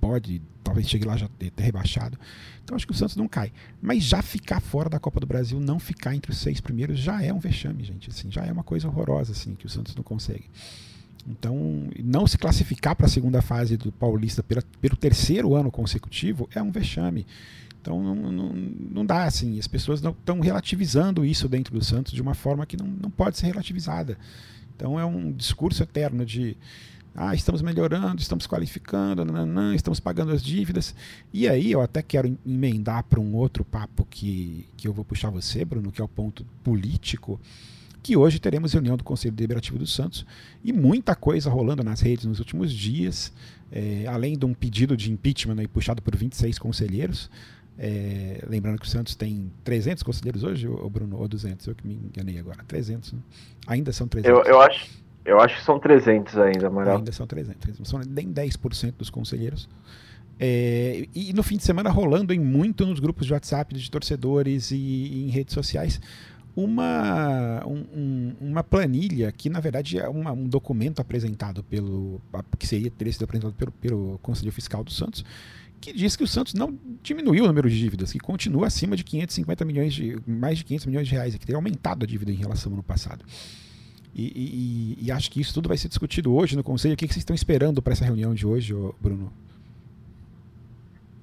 pode, 0.00 0.40
talvez 0.70 0.88
chegue 0.88 1.04
lá 1.04 1.16
já 1.16 1.28
ter, 1.28 1.52
rebaixado. 1.56 2.16
Então 2.62 2.76
acho 2.76 2.86
que 2.86 2.92
o 2.92 2.96
Santos 2.96 3.16
não 3.16 3.26
cai. 3.26 3.52
Mas 3.82 4.04
já 4.04 4.22
ficar 4.22 4.60
fora 4.60 4.88
da 4.88 5.00
Copa 5.00 5.18
do 5.18 5.26
Brasil, 5.26 5.58
não 5.58 5.80
ficar 5.80 6.14
entre 6.14 6.30
os 6.30 6.38
seis 6.38 6.60
primeiros, 6.60 6.98
já 6.98 7.20
é 7.22 7.32
um 7.32 7.40
vexame, 7.40 7.82
gente. 7.82 8.08
Assim, 8.08 8.30
já 8.30 8.44
é 8.44 8.52
uma 8.52 8.62
coisa 8.62 8.86
horrorosa 8.86 9.32
assim, 9.32 9.56
que 9.56 9.66
o 9.66 9.68
Santos 9.68 9.96
não 9.96 10.04
consegue. 10.04 10.48
Então, 11.28 11.88
não 12.02 12.26
se 12.26 12.38
classificar 12.38 12.94
para 12.94 13.06
a 13.06 13.08
segunda 13.08 13.42
fase 13.42 13.76
do 13.76 13.90
Paulista 13.90 14.42
pela, 14.42 14.62
pelo 14.80 14.96
terceiro 14.96 15.54
ano 15.54 15.70
consecutivo 15.70 16.48
é 16.54 16.62
um 16.62 16.70
vexame. 16.70 17.26
Então, 17.80 18.02
não, 18.02 18.14
não, 18.14 18.52
não 18.52 19.04
dá 19.04 19.24
assim. 19.24 19.58
As 19.58 19.66
pessoas 19.66 20.00
estão 20.00 20.38
relativizando 20.38 21.24
isso 21.24 21.48
dentro 21.48 21.74
do 21.74 21.84
Santos 21.84 22.12
de 22.12 22.22
uma 22.22 22.34
forma 22.34 22.64
que 22.64 22.76
não, 22.76 22.86
não 22.86 23.10
pode 23.10 23.38
ser 23.38 23.46
relativizada. 23.46 24.16
Então, 24.76 24.98
é 24.98 25.04
um 25.04 25.32
discurso 25.32 25.82
eterno 25.82 26.24
de 26.24 26.56
ah, 27.14 27.34
estamos 27.34 27.60
melhorando, 27.60 28.20
estamos 28.20 28.46
qualificando, 28.46 29.24
nananã, 29.24 29.74
estamos 29.74 29.98
pagando 30.00 30.32
as 30.32 30.42
dívidas. 30.42 30.94
E 31.32 31.48
aí 31.48 31.72
eu 31.72 31.80
até 31.80 32.02
quero 32.02 32.38
emendar 32.46 33.04
para 33.04 33.20
um 33.20 33.34
outro 33.34 33.64
papo 33.64 34.06
que, 34.08 34.66
que 34.76 34.86
eu 34.86 34.92
vou 34.92 35.04
puxar 35.04 35.30
você, 35.30 35.64
Bruno, 35.64 35.90
que 35.90 36.00
é 36.00 36.04
o 36.04 36.08
ponto 36.08 36.44
político 36.62 37.40
que 38.02 38.16
hoje 38.16 38.38
teremos 38.38 38.72
reunião 38.72 38.96
do 38.96 39.04
Conselho 39.04 39.34
Deliberativo 39.34 39.78
do 39.78 39.86
Santos 39.86 40.24
e 40.64 40.72
muita 40.72 41.14
coisa 41.14 41.50
rolando 41.50 41.82
nas 41.84 42.00
redes 42.00 42.24
nos 42.24 42.38
últimos 42.38 42.72
dias, 42.72 43.32
é, 43.70 44.04
além 44.08 44.38
de 44.38 44.44
um 44.44 44.54
pedido 44.54 44.96
de 44.96 45.12
impeachment 45.12 45.56
puxado 45.72 46.00
por 46.00 46.16
26 46.16 46.58
conselheiros. 46.58 47.30
É, 47.78 48.44
lembrando 48.46 48.78
que 48.78 48.86
o 48.86 48.88
Santos 48.88 49.14
tem 49.14 49.50
300 49.64 50.02
conselheiros 50.02 50.44
hoje, 50.44 50.68
ou 50.68 50.88
Bruno, 50.90 51.16
ou 51.16 51.26
200? 51.26 51.66
Eu 51.66 51.74
que 51.74 51.86
me 51.86 51.94
enganei 51.94 52.38
agora. 52.38 52.62
300, 52.66 53.14
né? 53.14 53.20
Ainda 53.66 53.90
são 53.90 54.06
300. 54.06 54.38
Eu, 54.38 54.44
eu, 54.44 54.60
acho, 54.60 54.86
eu 55.24 55.40
acho 55.40 55.56
que 55.58 55.64
são 55.64 55.78
300 55.78 56.38
ainda, 56.38 56.66
Amaral. 56.68 56.98
Ainda 56.98 57.12
são 57.12 57.26
300. 57.26 57.88
São 57.88 58.00
nem 58.08 58.32
10% 58.32 58.94
dos 58.98 59.10
conselheiros. 59.10 59.68
É, 60.38 61.06
e 61.14 61.32
no 61.34 61.42
fim 61.42 61.58
de 61.58 61.64
semana 61.64 61.90
rolando 61.90 62.32
em 62.32 62.38
muito 62.38 62.86
nos 62.86 62.98
grupos 62.98 63.26
de 63.26 63.32
WhatsApp 63.32 63.74
de 63.74 63.90
torcedores 63.90 64.70
e, 64.70 64.76
e 64.76 65.24
em 65.26 65.28
redes 65.28 65.52
sociais 65.52 66.00
uma, 66.56 67.64
um, 67.66 68.34
uma 68.40 68.64
planilha 68.64 69.30
que, 69.32 69.48
na 69.48 69.60
verdade, 69.60 69.98
é 69.98 70.08
uma, 70.08 70.32
um 70.32 70.48
documento 70.48 71.00
apresentado 71.00 71.62
pelo. 71.64 72.20
que 72.58 72.66
seria, 72.66 72.90
teria 72.90 73.12
sido 73.12 73.24
apresentado 73.24 73.54
pelo, 73.54 73.72
pelo 73.72 74.18
Conselho 74.18 74.52
Fiscal 74.52 74.82
do 74.82 74.90
Santos, 74.90 75.24
que 75.80 75.92
diz 75.92 76.16
que 76.16 76.24
o 76.24 76.26
Santos 76.26 76.54
não 76.54 76.78
diminuiu 77.02 77.44
o 77.44 77.46
número 77.46 77.70
de 77.70 77.78
dívidas, 77.78 78.12
que 78.12 78.18
continua 78.18 78.66
acima 78.66 78.96
de 78.96 79.04
550 79.04 79.64
milhões 79.64 79.94
de. 79.94 80.18
mais 80.26 80.58
de 80.58 80.64
500 80.64 80.86
milhões 80.86 81.08
de 81.08 81.14
reais, 81.14 81.34
que 81.34 81.46
teria 81.46 81.56
aumentado 81.56 82.04
a 82.04 82.06
dívida 82.06 82.32
em 82.32 82.36
relação 82.36 82.70
ao 82.72 82.74
ano 82.74 82.82
passado. 82.82 83.24
E, 84.14 84.96
e, 84.98 85.06
e, 85.06 85.12
acho 85.12 85.30
que 85.30 85.40
isso 85.40 85.54
tudo 85.54 85.68
vai 85.68 85.76
ser 85.76 85.88
discutido 85.88 86.34
hoje 86.34 86.56
no 86.56 86.64
Conselho. 86.64 86.94
O 86.94 86.96
que, 86.96 87.06
vocês 87.06 87.18
estão 87.18 87.34
esperando 87.34 87.80
para 87.80 87.92
essa 87.92 88.04
reunião 88.04 88.34
de 88.34 88.46
hoje, 88.46 88.74
Bruno? 89.00 89.32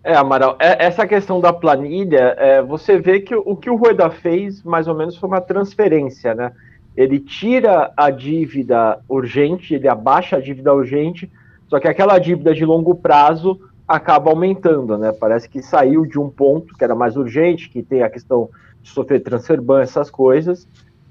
É, 0.03 0.15
Amaral, 0.15 0.56
é, 0.58 0.86
essa 0.86 1.06
questão 1.06 1.41
da 1.41 1.51
planilha, 1.51 2.34
é, 2.38 2.62
você 2.62 2.98
vê 2.98 3.20
que 3.20 3.36
o 3.36 3.58
que 3.58 3.70
o 3.70 3.75
Rueda 3.75 4.10
fez, 4.10 4.63
mais 4.63 4.88
ou 4.88 4.96
menos, 4.96 5.17
foi 5.17 5.27
uma 5.27 5.41
transferência, 5.41 6.34
né? 6.34 6.53
Ele 6.96 7.20
tira 7.20 7.91
a 7.96 8.10
dívida 8.10 9.00
urgente, 9.08 9.75
ele 9.75 9.88
abaixa 9.88 10.38
a 10.38 10.41
dívida 10.41 10.74
urgente, 10.74 11.29
só 11.67 11.79
que 11.79 11.88
aquela 11.88 12.17
dívida 12.20 12.56
de 12.56 12.63
longo 12.63 12.96
prazo 12.96 13.60
acaba 13.88 14.29
aumentando, 14.29 14.98
né? 14.98 15.12
Parece 15.12 15.50
que 15.50 15.62
saiu 15.62 16.06
de 16.06 16.17
um 16.17 16.29
ponto 16.29 16.74
que 16.75 16.84
era 16.84 16.96
mais 16.96 17.17
urgente, 17.17 17.70
que 17.70 17.84
tem 17.84 18.01
a 18.01 18.10
questão 18.10 18.50
de 18.82 18.89
sofrer 18.89 19.22
transfer 19.22 19.62
ban, 19.62 19.82
essas 19.82 20.10
coisas, 20.10 20.67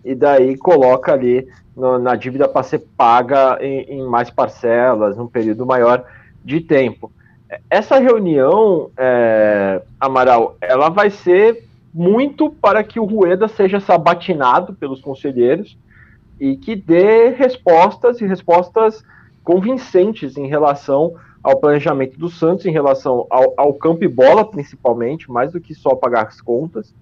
e 0.07 0.15
daí 0.15 0.57
coloca 0.57 1.13
ali 1.13 1.47
no, 1.77 1.99
na 1.99 2.17
dívida 2.17 2.49
para 2.49 2.63
ser 2.63 2.79
paga 2.97 3.59
em, 3.61 3.99
em 3.99 4.03
mais 4.03 4.31
parcelas, 4.31 5.17
num 5.17 5.27
período 5.27 5.67
maior 5.67 6.05
de 6.45 6.61
tempo 6.61 7.13
essa 7.71 7.99
reunião, 7.99 8.91
é, 8.97 9.83
Amaral, 10.01 10.57
ela 10.61 10.89
vai 10.89 11.11
ser 11.11 11.65
muito 11.95 12.51
para 12.51 12.83
que 12.83 13.01
o 13.01 13.05
Rueda 13.05 13.49
seja 13.49 13.81
sabatinado 13.81 14.75
pelos 14.75 15.01
conselheiros 15.01 15.79
e 16.39 16.57
que 16.57 16.77
dê 16.77 17.31
respostas 17.31 18.21
e 18.21 18.27
respostas 18.27 19.03
convincentes 19.43 20.37
em 20.37 20.47
relação 20.49 21.15
ao 21.43 21.59
planejamento 21.59 22.19
do 22.19 22.29
Santos, 22.29 22.67
em 22.67 22.73
relação 22.73 23.27
ao, 23.31 23.55
ao 23.57 23.73
campo 23.75 24.05
e 24.05 24.09
bola, 24.09 24.45
principalmente, 24.45 25.31
mais 25.31 25.53
do 25.53 25.61
que 25.61 25.75
só 25.75 25.95
pagar 25.95 26.27
as 26.27 26.41
contas. 26.41 26.93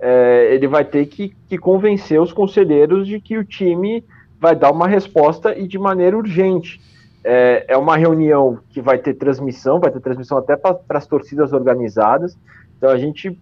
É, 0.00 0.54
ele 0.54 0.66
vai 0.66 0.84
ter 0.84 1.06
que, 1.06 1.34
que 1.48 1.58
convencer 1.58 2.20
os 2.20 2.32
conselheiros 2.32 3.06
de 3.06 3.20
que 3.20 3.36
o 3.36 3.44
time 3.44 4.02
vai 4.40 4.56
dar 4.56 4.70
uma 4.70 4.88
resposta 4.88 5.56
e 5.56 5.68
de 5.68 5.78
maneira 5.78 6.16
urgente. 6.16 6.80
É, 7.22 7.66
é 7.68 7.76
uma 7.76 7.96
reunião 7.96 8.58
que 8.70 8.80
vai 8.80 8.98
ter 8.98 9.14
transmissão, 9.14 9.78
vai 9.78 9.90
ter 9.90 10.00
transmissão 10.00 10.38
até 10.38 10.56
para 10.56 10.78
as 10.88 11.06
torcidas 11.06 11.52
organizadas. 11.52 12.36
Então 12.78 12.88
a 12.88 12.96
gente 12.96 13.38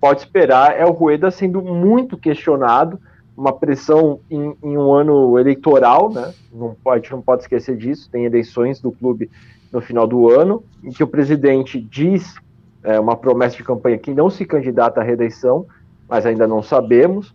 pode 0.00 0.20
esperar 0.20 0.76
é 0.76 0.84
o 0.84 0.90
Rueda 0.90 1.30
sendo 1.30 1.62
muito 1.62 2.16
questionado, 2.16 2.98
uma 3.36 3.52
pressão 3.52 4.20
em, 4.28 4.54
em, 4.62 4.76
um 4.76 4.92
ano 4.92 5.38
eleitoral, 5.38 6.12
né? 6.12 6.34
Não 6.52 6.74
pode, 6.74 7.10
não 7.10 7.22
pode 7.22 7.42
esquecer 7.42 7.76
disso. 7.76 8.10
Tem 8.10 8.24
eleições 8.24 8.80
do 8.80 8.90
clube 8.90 9.30
no 9.72 9.80
final 9.80 10.06
do 10.06 10.28
ano, 10.28 10.64
em 10.82 10.90
que 10.90 11.02
o 11.02 11.06
presidente 11.06 11.80
diz 11.80 12.34
é, 12.82 12.98
uma 12.98 13.16
promessa 13.16 13.56
de 13.56 13.62
campanha 13.62 13.96
que 13.96 14.12
não 14.12 14.28
se 14.28 14.44
candidata 14.44 15.00
à 15.00 15.04
reeleição, 15.04 15.66
mas 16.10 16.26
ainda 16.26 16.46
não 16.46 16.60
sabemos, 16.60 17.32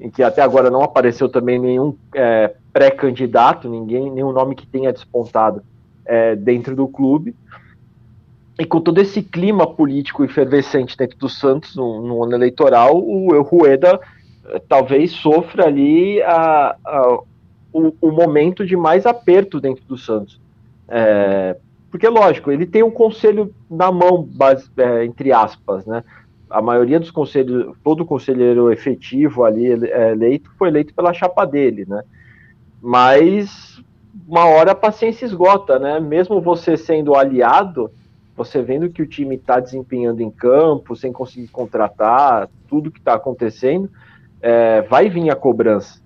em 0.00 0.08
que 0.08 0.22
até 0.22 0.40
agora 0.40 0.70
não 0.70 0.82
apareceu 0.82 1.28
também 1.28 1.58
nenhum 1.58 1.96
é, 2.14 2.54
pré-candidato, 2.72 3.68
ninguém, 3.68 4.10
nenhum 4.10 4.32
nome 4.32 4.54
que 4.54 4.66
tenha 4.66 4.92
despontado 4.92 5.62
é, 6.06 6.36
dentro 6.36 6.76
do 6.76 6.86
clube. 6.86 7.34
E 8.58 8.64
com 8.64 8.80
todo 8.80 9.00
esse 9.00 9.22
clima 9.22 9.66
político 9.66 10.24
efervescente 10.24 10.96
dentro 10.96 11.18
do 11.18 11.28
Santos 11.28 11.74
no, 11.74 12.00
no 12.00 12.22
ano 12.22 12.34
eleitoral, 12.34 12.96
o, 12.96 13.42
Rueda 13.42 13.98
é, 14.46 14.60
talvez 14.68 15.10
sofra 15.10 15.66
ali 15.66 16.22
a, 16.22 16.76
a, 16.84 17.18
o, 17.72 17.92
o, 18.00 18.12
momento 18.12 18.64
de 18.64 18.76
mais 18.76 19.04
aperto 19.04 19.60
dentro 19.60 19.84
do 19.84 19.98
Santos. 19.98 20.40
É, 20.88 21.56
porque, 21.90 22.08
lógico, 22.08 22.52
ele 22.52 22.66
tem 22.66 22.82
um 22.82 22.90
conselho 22.90 23.52
na 23.68 23.90
mão, 23.90 24.22
base, 24.22 24.70
é, 24.76 25.04
entre 25.04 25.32
aspas, 25.32 25.84
né? 25.84 26.04
A 26.52 26.62
maioria 26.62 27.00
dos 27.00 27.10
conselhos, 27.10 27.74
todo 27.82 28.04
conselheiro 28.04 28.70
efetivo 28.70 29.44
ali 29.44 29.66
é, 29.86 30.12
eleito 30.12 30.50
foi 30.58 30.68
eleito 30.68 30.94
pela 30.94 31.12
chapa 31.12 31.44
dele, 31.44 31.84
né? 31.88 32.02
Mas 32.80 33.82
uma 34.26 34.46
hora 34.46 34.72
a 34.72 34.74
paciência 34.74 35.24
esgota, 35.24 35.78
né? 35.78 35.98
Mesmo 35.98 36.40
você 36.40 36.76
sendo 36.76 37.14
aliado, 37.14 37.90
você 38.36 38.62
vendo 38.62 38.90
que 38.90 39.02
o 39.02 39.06
time 39.06 39.36
está 39.36 39.60
desempenhando 39.60 40.20
em 40.20 40.30
campo, 40.30 40.96
sem 40.96 41.12
conseguir 41.12 41.48
contratar, 41.48 42.48
tudo 42.68 42.90
que 42.90 42.98
está 42.98 43.14
acontecendo, 43.14 43.90
é, 44.40 44.82
vai 44.82 45.08
vir 45.08 45.30
a 45.30 45.36
cobrança. 45.36 46.00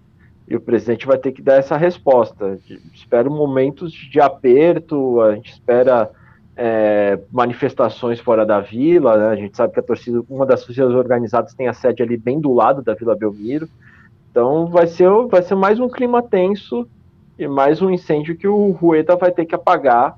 E 0.48 0.54
o 0.54 0.60
presidente 0.60 1.06
vai 1.06 1.18
ter 1.18 1.32
que 1.32 1.42
dar 1.42 1.56
essa 1.56 1.76
resposta. 1.76 2.58
Espero 2.94 3.30
momentos 3.30 3.92
de 3.92 4.20
aperto, 4.20 5.20
a 5.20 5.34
gente 5.34 5.52
espera 5.52 6.10
é, 6.56 7.20
manifestações 7.30 8.18
fora 8.18 8.46
da 8.46 8.60
vila, 8.60 9.18
né? 9.18 9.28
a 9.28 9.36
gente 9.36 9.56
sabe 9.56 9.74
que 9.74 9.80
a 9.80 9.82
torcida, 9.82 10.22
uma 10.28 10.46
das 10.46 10.64
torcidas 10.64 10.94
organizadas 10.94 11.54
tem 11.54 11.68
a 11.68 11.74
sede 11.74 12.02
ali 12.02 12.16
bem 12.16 12.40
do 12.40 12.52
lado 12.52 12.82
da 12.82 12.94
Vila 12.94 13.14
Belmiro. 13.14 13.68
Então 14.30 14.66
vai 14.66 14.86
ser, 14.86 15.08
vai 15.28 15.42
ser 15.42 15.54
mais 15.54 15.78
um 15.78 15.88
clima 15.88 16.22
tenso 16.22 16.88
e 17.38 17.46
mais 17.46 17.82
um 17.82 17.90
incêndio 17.90 18.36
que 18.36 18.48
o 18.48 18.70
Rueda 18.70 19.16
vai 19.16 19.30
ter 19.30 19.44
que 19.44 19.54
apagar 19.54 20.16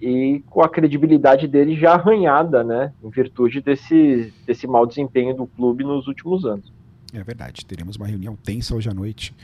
e 0.00 0.42
com 0.50 0.62
a 0.62 0.68
credibilidade 0.68 1.46
dele 1.46 1.76
já 1.76 1.94
arranhada, 1.94 2.64
né, 2.64 2.92
em 3.02 3.08
virtude 3.10 3.60
desse, 3.60 4.32
desse 4.46 4.66
mau 4.66 4.84
desempenho 4.86 5.34
do 5.34 5.46
clube 5.46 5.84
nos 5.84 6.08
últimos 6.08 6.44
anos. 6.44 6.72
É 7.12 7.22
verdade, 7.22 7.64
teremos 7.66 7.96
uma 7.96 8.06
reunião 8.06 8.34
tensa 8.36 8.74
hoje 8.74 8.88
à 8.88 8.94
noite. 8.94 9.34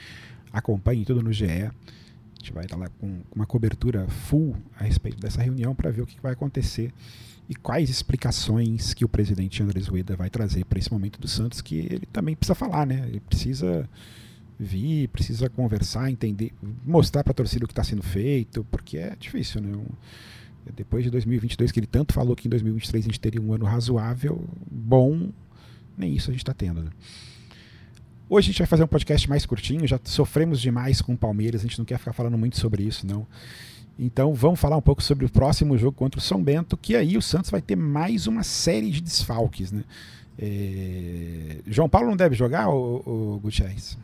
Acompanhe 0.52 1.04
tudo 1.04 1.22
no 1.22 1.32
GE. 1.32 1.70
A 2.38 2.40
gente 2.40 2.52
vai 2.52 2.64
estar 2.64 2.76
lá 2.76 2.88
com 3.00 3.20
uma 3.34 3.46
cobertura 3.46 4.06
full 4.08 4.56
a 4.78 4.84
respeito 4.84 5.18
dessa 5.18 5.42
reunião 5.42 5.74
para 5.74 5.90
ver 5.90 6.02
o 6.02 6.06
que 6.06 6.20
vai 6.20 6.32
acontecer 6.32 6.92
e 7.48 7.54
quais 7.54 7.90
explicações 7.90 8.94
que 8.94 9.04
o 9.04 9.08
presidente 9.08 9.62
Andrés 9.62 9.88
Rueda 9.88 10.14
vai 10.14 10.30
trazer 10.30 10.64
para 10.64 10.78
esse 10.78 10.92
momento 10.92 11.18
do 11.20 11.26
Santos, 11.26 11.60
que 11.60 11.78
ele 11.78 12.06
também 12.12 12.36
precisa 12.36 12.54
falar, 12.54 12.86
né? 12.86 13.04
Ele 13.08 13.20
precisa 13.20 13.88
vir, 14.58 15.08
precisa 15.08 15.48
conversar, 15.48 16.10
entender, 16.10 16.52
mostrar 16.84 17.24
para 17.24 17.30
a 17.30 17.34
torcida 17.34 17.64
o 17.64 17.68
que 17.68 17.72
está 17.72 17.82
sendo 17.82 18.02
feito, 18.02 18.64
porque 18.70 18.98
é 18.98 19.16
difícil, 19.18 19.60
né? 19.60 19.74
Um, 19.74 19.86
depois 20.76 21.02
de 21.02 21.10
2022, 21.10 21.72
que 21.72 21.80
ele 21.80 21.86
tanto 21.86 22.12
falou 22.12 22.36
que 22.36 22.46
em 22.46 22.50
2023 22.50 23.04
a 23.04 23.08
gente 23.08 23.20
teria 23.20 23.40
um 23.40 23.52
ano 23.52 23.64
razoável, 23.64 24.44
bom, 24.70 25.30
nem 25.96 26.14
isso 26.14 26.30
a 26.30 26.32
gente 26.32 26.42
está 26.42 26.52
tendo. 26.52 26.82
Né? 26.82 26.90
Hoje 28.30 28.48
a 28.48 28.52
gente 28.52 28.58
vai 28.58 28.66
fazer 28.66 28.84
um 28.84 28.88
podcast 28.88 29.26
mais 29.26 29.46
curtinho, 29.46 29.86
já 29.86 29.98
sofremos 30.04 30.60
demais 30.60 31.00
com 31.00 31.14
o 31.14 31.16
Palmeiras, 31.16 31.62
a 31.62 31.64
gente 31.64 31.78
não 31.78 31.86
quer 31.86 31.98
ficar 31.98 32.12
falando 32.12 32.36
muito 32.36 32.60
sobre 32.60 32.82
isso, 32.82 33.06
não. 33.06 33.26
Então 33.98 34.34
vamos 34.34 34.60
falar 34.60 34.76
um 34.76 34.82
pouco 34.82 35.02
sobre 35.02 35.24
o 35.24 35.30
próximo 35.30 35.78
jogo 35.78 35.96
contra 35.96 36.18
o 36.18 36.22
São 36.22 36.42
Bento, 36.42 36.76
que 36.76 36.94
aí 36.94 37.16
o 37.16 37.22
Santos 37.22 37.50
vai 37.50 37.62
ter 37.62 37.74
mais 37.74 38.26
uma 38.26 38.42
série 38.42 38.90
de 38.90 39.00
desfalques, 39.00 39.72
né? 39.72 39.82
É... 40.38 41.56
João 41.66 41.88
Paulo 41.88 42.08
não 42.10 42.16
deve 42.16 42.34
jogar, 42.34 42.68
o, 42.68 43.40
Gutierrez? 43.42 43.98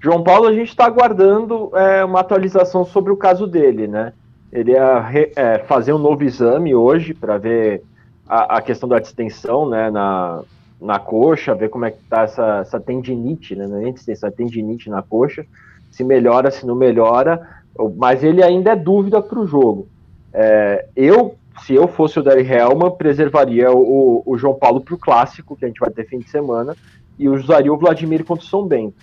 João 0.00 0.22
Paulo, 0.22 0.46
a 0.46 0.54
gente 0.54 0.68
está 0.68 0.86
aguardando 0.86 1.76
é, 1.76 2.04
uma 2.04 2.20
atualização 2.20 2.84
sobre 2.84 3.12
o 3.12 3.16
caso 3.16 3.48
dele, 3.48 3.88
né? 3.88 4.12
Ele 4.52 4.70
ia 4.70 5.00
re, 5.00 5.32
é, 5.34 5.58
fazer 5.58 5.92
um 5.92 5.98
novo 5.98 6.22
exame 6.22 6.76
hoje 6.76 7.12
para 7.12 7.38
ver 7.38 7.82
a, 8.24 8.58
a, 8.58 8.62
questão 8.62 8.88
da 8.88 9.00
distensão 9.00 9.68
né, 9.68 9.90
na, 9.90 10.42
na 10.84 10.98
coxa, 10.98 11.54
ver 11.54 11.70
como 11.70 11.86
é 11.86 11.90
que 11.90 11.98
está 11.98 12.22
essa, 12.22 12.58
essa 12.58 12.78
tendinite, 12.78 13.56
né? 13.56 13.66
Não 13.66 13.78
é 13.78 13.88
é 13.88 14.30
tendinite 14.30 14.90
na 14.90 15.02
coxa, 15.02 15.46
se 15.90 16.04
melhora, 16.04 16.50
se 16.50 16.66
não 16.66 16.74
melhora, 16.74 17.48
mas 17.96 18.22
ele 18.22 18.42
ainda 18.42 18.72
é 18.72 18.76
dúvida 18.76 19.22
para 19.22 19.40
o 19.40 19.46
jogo. 19.46 19.88
É, 20.32 20.86
eu, 20.94 21.36
se 21.64 21.74
eu 21.74 21.88
fosse 21.88 22.18
o 22.18 22.22
Derry 22.22 22.46
Helman, 22.46 22.90
preservaria 22.90 23.72
o, 23.72 24.22
o 24.26 24.36
João 24.36 24.54
Paulo 24.54 24.80
para 24.80 24.94
o 24.94 24.98
clássico, 24.98 25.56
que 25.56 25.64
a 25.64 25.68
gente 25.68 25.80
vai 25.80 25.90
ter 25.90 26.06
fim 26.06 26.18
de 26.18 26.28
semana, 26.28 26.76
e 27.18 27.28
usaria 27.28 27.72
o 27.72 27.78
Vladimir 27.78 28.24
contra 28.24 28.44
o 28.44 28.48
São 28.48 28.66
Bento. 28.66 28.96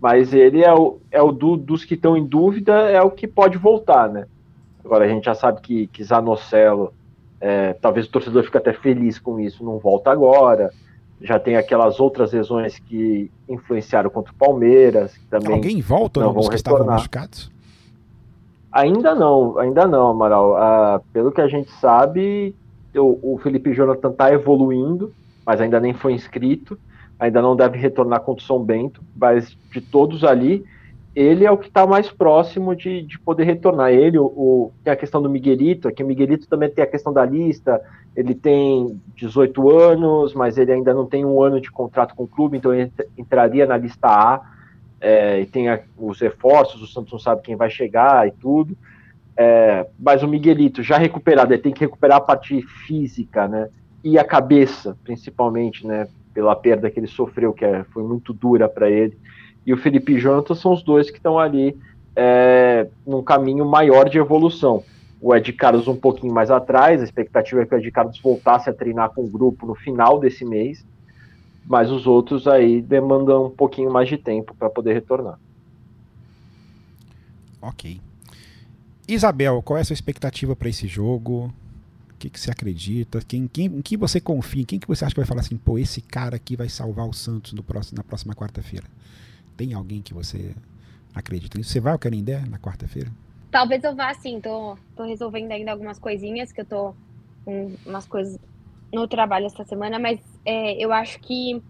Mas 0.00 0.32
ele 0.32 0.64
é 0.64 0.74
o, 0.74 0.98
é 1.10 1.22
o 1.22 1.30
do, 1.30 1.56
dos 1.56 1.84
que 1.84 1.94
estão 1.94 2.16
em 2.16 2.24
dúvida, 2.24 2.72
é 2.90 3.00
o 3.00 3.10
que 3.10 3.28
pode 3.28 3.56
voltar, 3.58 4.08
né? 4.08 4.26
Agora 4.84 5.04
a 5.04 5.08
gente 5.08 5.24
já 5.24 5.34
sabe 5.34 5.60
que, 5.60 5.86
que 5.88 6.02
Zanocelo, 6.02 6.92
é, 7.40 7.74
talvez 7.74 8.06
o 8.06 8.10
torcedor 8.10 8.42
fique 8.42 8.56
até 8.56 8.72
feliz 8.72 9.18
com 9.18 9.38
isso, 9.38 9.62
não 9.62 9.78
volta 9.78 10.10
agora. 10.10 10.70
Já 11.20 11.38
tem 11.38 11.56
aquelas 11.56 11.98
outras 11.98 12.32
lesões 12.32 12.78
que 12.78 13.30
influenciaram 13.48 14.10
contra 14.10 14.32
o 14.32 14.36
Palmeiras. 14.36 15.16
Que 15.16 15.26
também 15.26 15.52
Alguém 15.52 15.80
volta 15.80 16.20
não, 16.20 16.32
dos 16.32 16.48
que 16.48 16.54
estavam 16.54 16.86
machucados? 16.86 17.50
Ainda 18.70 19.14
não, 19.14 19.58
ainda 19.58 19.86
não, 19.86 20.10
Amaral. 20.10 20.56
Ah, 20.56 21.00
pelo 21.12 21.32
que 21.32 21.40
a 21.40 21.48
gente 21.48 21.70
sabe, 21.72 22.54
o, 22.94 23.34
o 23.34 23.38
Felipe 23.38 23.72
Jonathan 23.72 24.10
está 24.10 24.32
evoluindo, 24.32 25.12
mas 25.44 25.60
ainda 25.60 25.80
nem 25.80 25.94
foi 25.94 26.12
inscrito 26.12 26.78
ainda 27.18 27.42
não 27.42 27.56
deve 27.56 27.78
retornar 27.78 28.20
contra 28.20 28.42
o 28.42 28.46
São 28.46 28.62
Bento, 28.62 29.02
mas 29.16 29.56
de 29.72 29.80
todos 29.80 30.22
ali, 30.22 30.64
ele 31.18 31.44
é 31.44 31.50
o 31.50 31.58
que 31.58 31.66
está 31.66 31.84
mais 31.84 32.08
próximo 32.08 32.76
de, 32.76 33.02
de 33.02 33.18
poder 33.18 33.42
retornar. 33.42 33.90
Ele, 33.90 34.16
o, 34.18 34.26
o, 34.26 34.72
tem 34.84 34.92
a 34.92 34.96
questão 34.96 35.20
do 35.20 35.28
Miguelito, 35.28 35.88
aqui 35.88 36.04
o 36.04 36.06
Miguelito 36.06 36.46
também 36.46 36.70
tem 36.70 36.84
a 36.84 36.86
questão 36.86 37.12
da 37.12 37.24
lista, 37.24 37.82
ele 38.14 38.36
tem 38.36 39.00
18 39.16 39.76
anos, 39.76 40.32
mas 40.32 40.56
ele 40.56 40.70
ainda 40.70 40.94
não 40.94 41.06
tem 41.06 41.24
um 41.24 41.42
ano 41.42 41.60
de 41.60 41.72
contrato 41.72 42.14
com 42.14 42.22
o 42.22 42.28
clube, 42.28 42.56
então 42.56 42.72
ele 42.72 42.92
entraria 43.16 43.66
na 43.66 43.76
lista 43.76 44.06
A, 44.06 44.40
é, 45.00 45.40
e 45.40 45.46
tem 45.46 45.68
a, 45.68 45.80
os 45.96 46.20
reforços, 46.20 46.80
o 46.80 46.86
Santos 46.86 47.12
não 47.12 47.18
sabe 47.18 47.42
quem 47.42 47.56
vai 47.56 47.68
chegar 47.68 48.28
e 48.28 48.30
tudo. 48.30 48.76
É, 49.36 49.88
mas 49.98 50.22
o 50.22 50.28
Miguelito 50.28 50.84
já 50.84 50.98
recuperado, 50.98 51.52
ele 51.52 51.62
tem 51.62 51.72
que 51.72 51.80
recuperar 51.80 52.18
a 52.18 52.20
parte 52.20 52.62
física, 52.86 53.48
né? 53.48 53.68
E 54.04 54.16
a 54.16 54.24
cabeça, 54.24 54.96
principalmente, 55.02 55.84
né? 55.84 56.06
pela 56.32 56.54
perda 56.54 56.88
que 56.88 57.00
ele 57.00 57.08
sofreu, 57.08 57.52
que 57.52 57.64
é, 57.64 57.82
foi 57.92 58.04
muito 58.04 58.32
dura 58.32 58.68
para 58.68 58.88
ele. 58.88 59.18
E 59.68 59.72
o 59.74 59.76
Felipe 59.76 60.18
Jonathan 60.18 60.54
são 60.54 60.72
os 60.72 60.82
dois 60.82 61.10
que 61.10 61.18
estão 61.18 61.38
ali 61.38 61.76
é, 62.16 62.88
num 63.06 63.22
caminho 63.22 63.66
maior 63.66 64.08
de 64.08 64.16
evolução. 64.16 64.82
O 65.20 65.36
Ed 65.36 65.52
Carlos 65.52 65.86
um 65.86 65.94
pouquinho 65.94 66.32
mais 66.32 66.50
atrás, 66.50 67.02
a 67.02 67.04
expectativa 67.04 67.60
é 67.60 67.66
que 67.66 67.74
o 67.74 67.78
Ed 67.78 67.90
Carlos 67.90 68.18
voltasse 68.18 68.70
a 68.70 68.72
treinar 68.72 69.10
com 69.10 69.22
o 69.22 69.28
grupo 69.28 69.66
no 69.66 69.74
final 69.74 70.18
desse 70.18 70.42
mês, 70.42 70.82
mas 71.66 71.90
os 71.90 72.06
outros 72.06 72.48
aí 72.48 72.80
demandam 72.80 73.44
um 73.44 73.50
pouquinho 73.50 73.92
mais 73.92 74.08
de 74.08 74.16
tempo 74.16 74.54
para 74.58 74.70
poder 74.70 74.94
retornar. 74.94 75.38
Ok. 77.60 78.00
Isabel, 79.06 79.60
qual 79.60 79.76
é 79.76 79.82
a 79.82 79.84
sua 79.84 79.92
expectativa 79.92 80.56
para 80.56 80.70
esse 80.70 80.86
jogo? 80.86 81.52
que, 82.18 82.28
que 82.28 82.40
você 82.40 82.50
acredita? 82.50 83.20
Quem, 83.26 83.46
quem, 83.46 83.66
em 83.66 83.80
que 83.80 83.96
você 83.96 84.20
confia? 84.20 84.64
Quem 84.64 84.78
que 84.78 84.88
você 84.88 85.04
acha 85.04 85.14
que 85.14 85.20
vai 85.20 85.26
falar 85.26 85.40
assim, 85.40 85.56
pô, 85.56 85.78
esse 85.78 86.00
cara 86.00 86.36
aqui 86.36 86.56
vai 86.56 86.68
salvar 86.68 87.08
o 87.08 87.12
Santos 87.12 87.52
no 87.52 87.62
próximo, 87.62 87.96
na 87.96 88.02
próxima 88.02 88.34
quarta-feira? 88.34 88.86
Tem 89.58 89.74
alguém 89.74 90.00
que 90.00 90.14
você 90.14 90.54
acredita 91.14 91.62
Você 91.62 91.80
vai 91.80 91.92
ao 91.92 91.98
Canindé 91.98 92.40
na 92.48 92.58
quarta-feira? 92.58 93.10
Talvez 93.50 93.84
eu 93.84 93.94
vá 93.94 94.14
sim, 94.14 94.40
tô, 94.40 94.78
tô 94.96 95.04
resolvendo 95.04 95.52
ainda 95.52 95.72
algumas 95.72 95.98
coisinhas, 95.98 96.50
que 96.50 96.62
eu 96.62 96.64
tô 96.64 96.94
com 97.44 97.74
umas 97.84 98.06
coisas 98.06 98.38
no 98.90 99.06
trabalho 99.06 99.44
essa 99.44 99.64
semana, 99.64 99.98
mas 99.98 100.18
é, 100.46 100.74
eu 100.74 100.90
acho 100.92 101.20
que, 101.20 101.62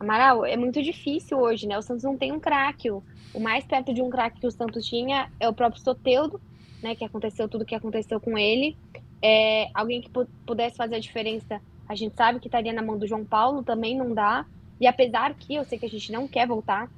Amaral, 0.00 0.44
é 0.44 0.56
muito 0.56 0.82
difícil 0.82 1.38
hoje, 1.38 1.68
né? 1.68 1.78
O 1.78 1.82
Santos 1.82 2.02
não 2.02 2.16
tem 2.16 2.32
um 2.32 2.40
craque. 2.40 2.90
O, 2.90 3.04
o 3.32 3.40
mais 3.40 3.64
perto 3.64 3.94
de 3.94 4.02
um 4.02 4.10
craque 4.10 4.40
que 4.40 4.46
o 4.48 4.50
Santos 4.50 4.84
tinha 4.84 5.30
é 5.38 5.48
o 5.48 5.52
próprio 5.52 5.80
Soteudo, 5.80 6.40
né? 6.82 6.96
Que 6.96 7.04
aconteceu 7.04 7.48
tudo 7.48 7.64
que 7.64 7.74
aconteceu 7.74 8.20
com 8.20 8.36
ele 8.36 8.76
é, 9.22 9.68
alguém 9.74 10.00
que 10.00 10.10
pudesse 10.46 10.76
fazer 10.76 10.96
a 10.96 11.00
diferença, 11.00 11.60
a 11.88 11.94
gente 11.94 12.16
sabe 12.16 12.40
que 12.40 12.48
estaria 12.48 12.72
na 12.72 12.82
mão 12.82 12.98
do 12.98 13.06
João 13.06 13.24
Paulo, 13.24 13.62
também 13.62 13.96
não 13.96 14.14
dá. 14.14 14.46
E 14.80 14.86
apesar 14.86 15.34
que 15.34 15.54
eu 15.54 15.64
sei 15.64 15.78
que 15.78 15.86
a 15.86 15.90
gente 15.90 16.10
não 16.10 16.26
quer 16.26 16.46
voltar 16.46 16.88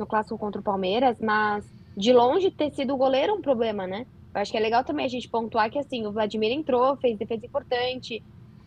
no 0.00 0.06
clássico 0.06 0.38
contra 0.38 0.60
o 0.60 0.64
Palmeiras, 0.64 1.20
mas 1.20 1.64
de 1.96 2.12
longe 2.12 2.50
ter 2.50 2.72
sido 2.72 2.94
o 2.94 2.96
goleiro 2.96 3.34
um 3.34 3.40
problema, 3.40 3.86
né? 3.86 4.06
Eu 4.34 4.40
acho 4.40 4.50
que 4.50 4.56
é 4.56 4.60
legal 4.60 4.82
também 4.82 5.04
a 5.04 5.08
gente 5.08 5.28
pontuar 5.28 5.70
que 5.70 5.78
assim, 5.78 6.06
o 6.06 6.12
Vladimir 6.12 6.52
entrou, 6.52 6.96
fez 6.96 7.18
defesa 7.18 7.44
importante, 7.44 8.22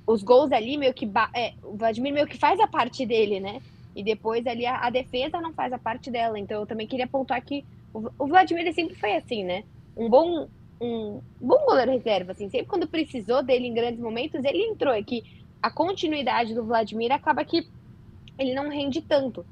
os 0.06 0.22
gols 0.22 0.52
ali 0.52 0.78
meio 0.78 0.94
que 0.94 1.10
é, 1.34 1.54
o 1.64 1.76
Vladimir 1.76 2.14
meio 2.14 2.28
que 2.28 2.38
faz 2.38 2.60
a 2.60 2.68
parte 2.68 3.06
dele, 3.06 3.40
né? 3.40 3.62
E 3.96 4.04
depois 4.04 4.46
ali 4.46 4.66
a, 4.66 4.86
a, 4.86 4.90
defesa 4.90 5.40
não 5.40 5.54
faz 5.54 5.72
a 5.72 5.78
parte 5.78 6.12
dela. 6.12 6.38
Então 6.38 6.62
eu 6.62 6.68
também 6.68 6.88
queria 6.88 7.08
pontuar 7.08 7.44
que 7.44 7.66
o, 7.94 8.10
o 8.20 8.28
Vladimir 8.28 8.72
sempre 8.74 8.96
foi 8.96 9.16
assim, 9.16 9.44
né? 9.44 9.64
Um 9.96 10.10
bom 10.10 10.48
um 10.82 11.22
bom 11.40 11.66
goleiro 11.66 11.92
reserva, 11.92 12.34
assim, 12.34 12.50
sempre 12.50 12.68
quando 12.68 12.86
precisou 12.86 13.42
dele 13.42 13.68
em 13.68 13.74
grandes 13.74 14.02
momentos, 14.02 14.44
ele 14.44 14.64
entrou. 14.64 14.94
É 14.94 15.02
que 15.02 15.24
a 15.62 15.72
continuidade 15.72 16.54
do 16.54 16.64
Vladimir 16.64 17.12
acaba 17.12 17.46
que 17.46 17.66
ele 18.38 18.54
não 18.54 18.70
rende 18.70 19.02
tanto. 19.02 19.46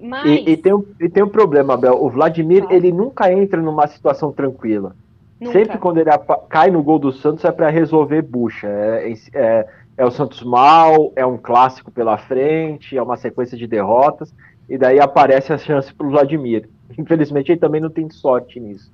Mas... 0.00 0.26
E, 0.26 0.50
e 0.50 0.56
tem, 0.56 0.74
um, 0.74 0.84
e 1.00 1.08
tem 1.08 1.22
um 1.22 1.28
problema, 1.28 1.74
Abel. 1.74 2.02
O 2.02 2.10
Vladimir, 2.10 2.66
ele 2.70 2.92
nunca 2.92 3.32
entra 3.32 3.60
numa 3.60 3.86
situação 3.86 4.32
tranquila. 4.32 4.94
Nunca. 5.40 5.52
Sempre 5.52 5.78
quando 5.78 5.98
ele 5.98 6.10
cai 6.48 6.70
no 6.70 6.82
gol 6.82 6.98
do 6.98 7.12
Santos 7.12 7.44
é 7.44 7.52
para 7.52 7.68
resolver 7.68 8.22
bucha. 8.22 8.66
É, 8.66 9.12
é, 9.34 9.68
é, 9.98 10.04
o 10.04 10.10
Santos 10.10 10.42
mal, 10.42 11.12
é 11.14 11.24
um 11.24 11.36
clássico 11.36 11.90
pela 11.90 12.16
frente, 12.16 12.96
é 12.96 13.02
uma 13.02 13.16
sequência 13.16 13.56
de 13.56 13.66
derrotas, 13.66 14.34
e 14.68 14.78
daí 14.78 14.98
aparece 14.98 15.52
a 15.52 15.58
chance 15.58 15.92
para 15.92 16.06
o 16.06 16.10
Vladimir. 16.10 16.68
Infelizmente, 16.98 17.52
ele 17.52 17.60
também 17.60 17.80
não 17.80 17.90
tem 17.90 18.08
sorte 18.10 18.58
nisso. 18.58 18.90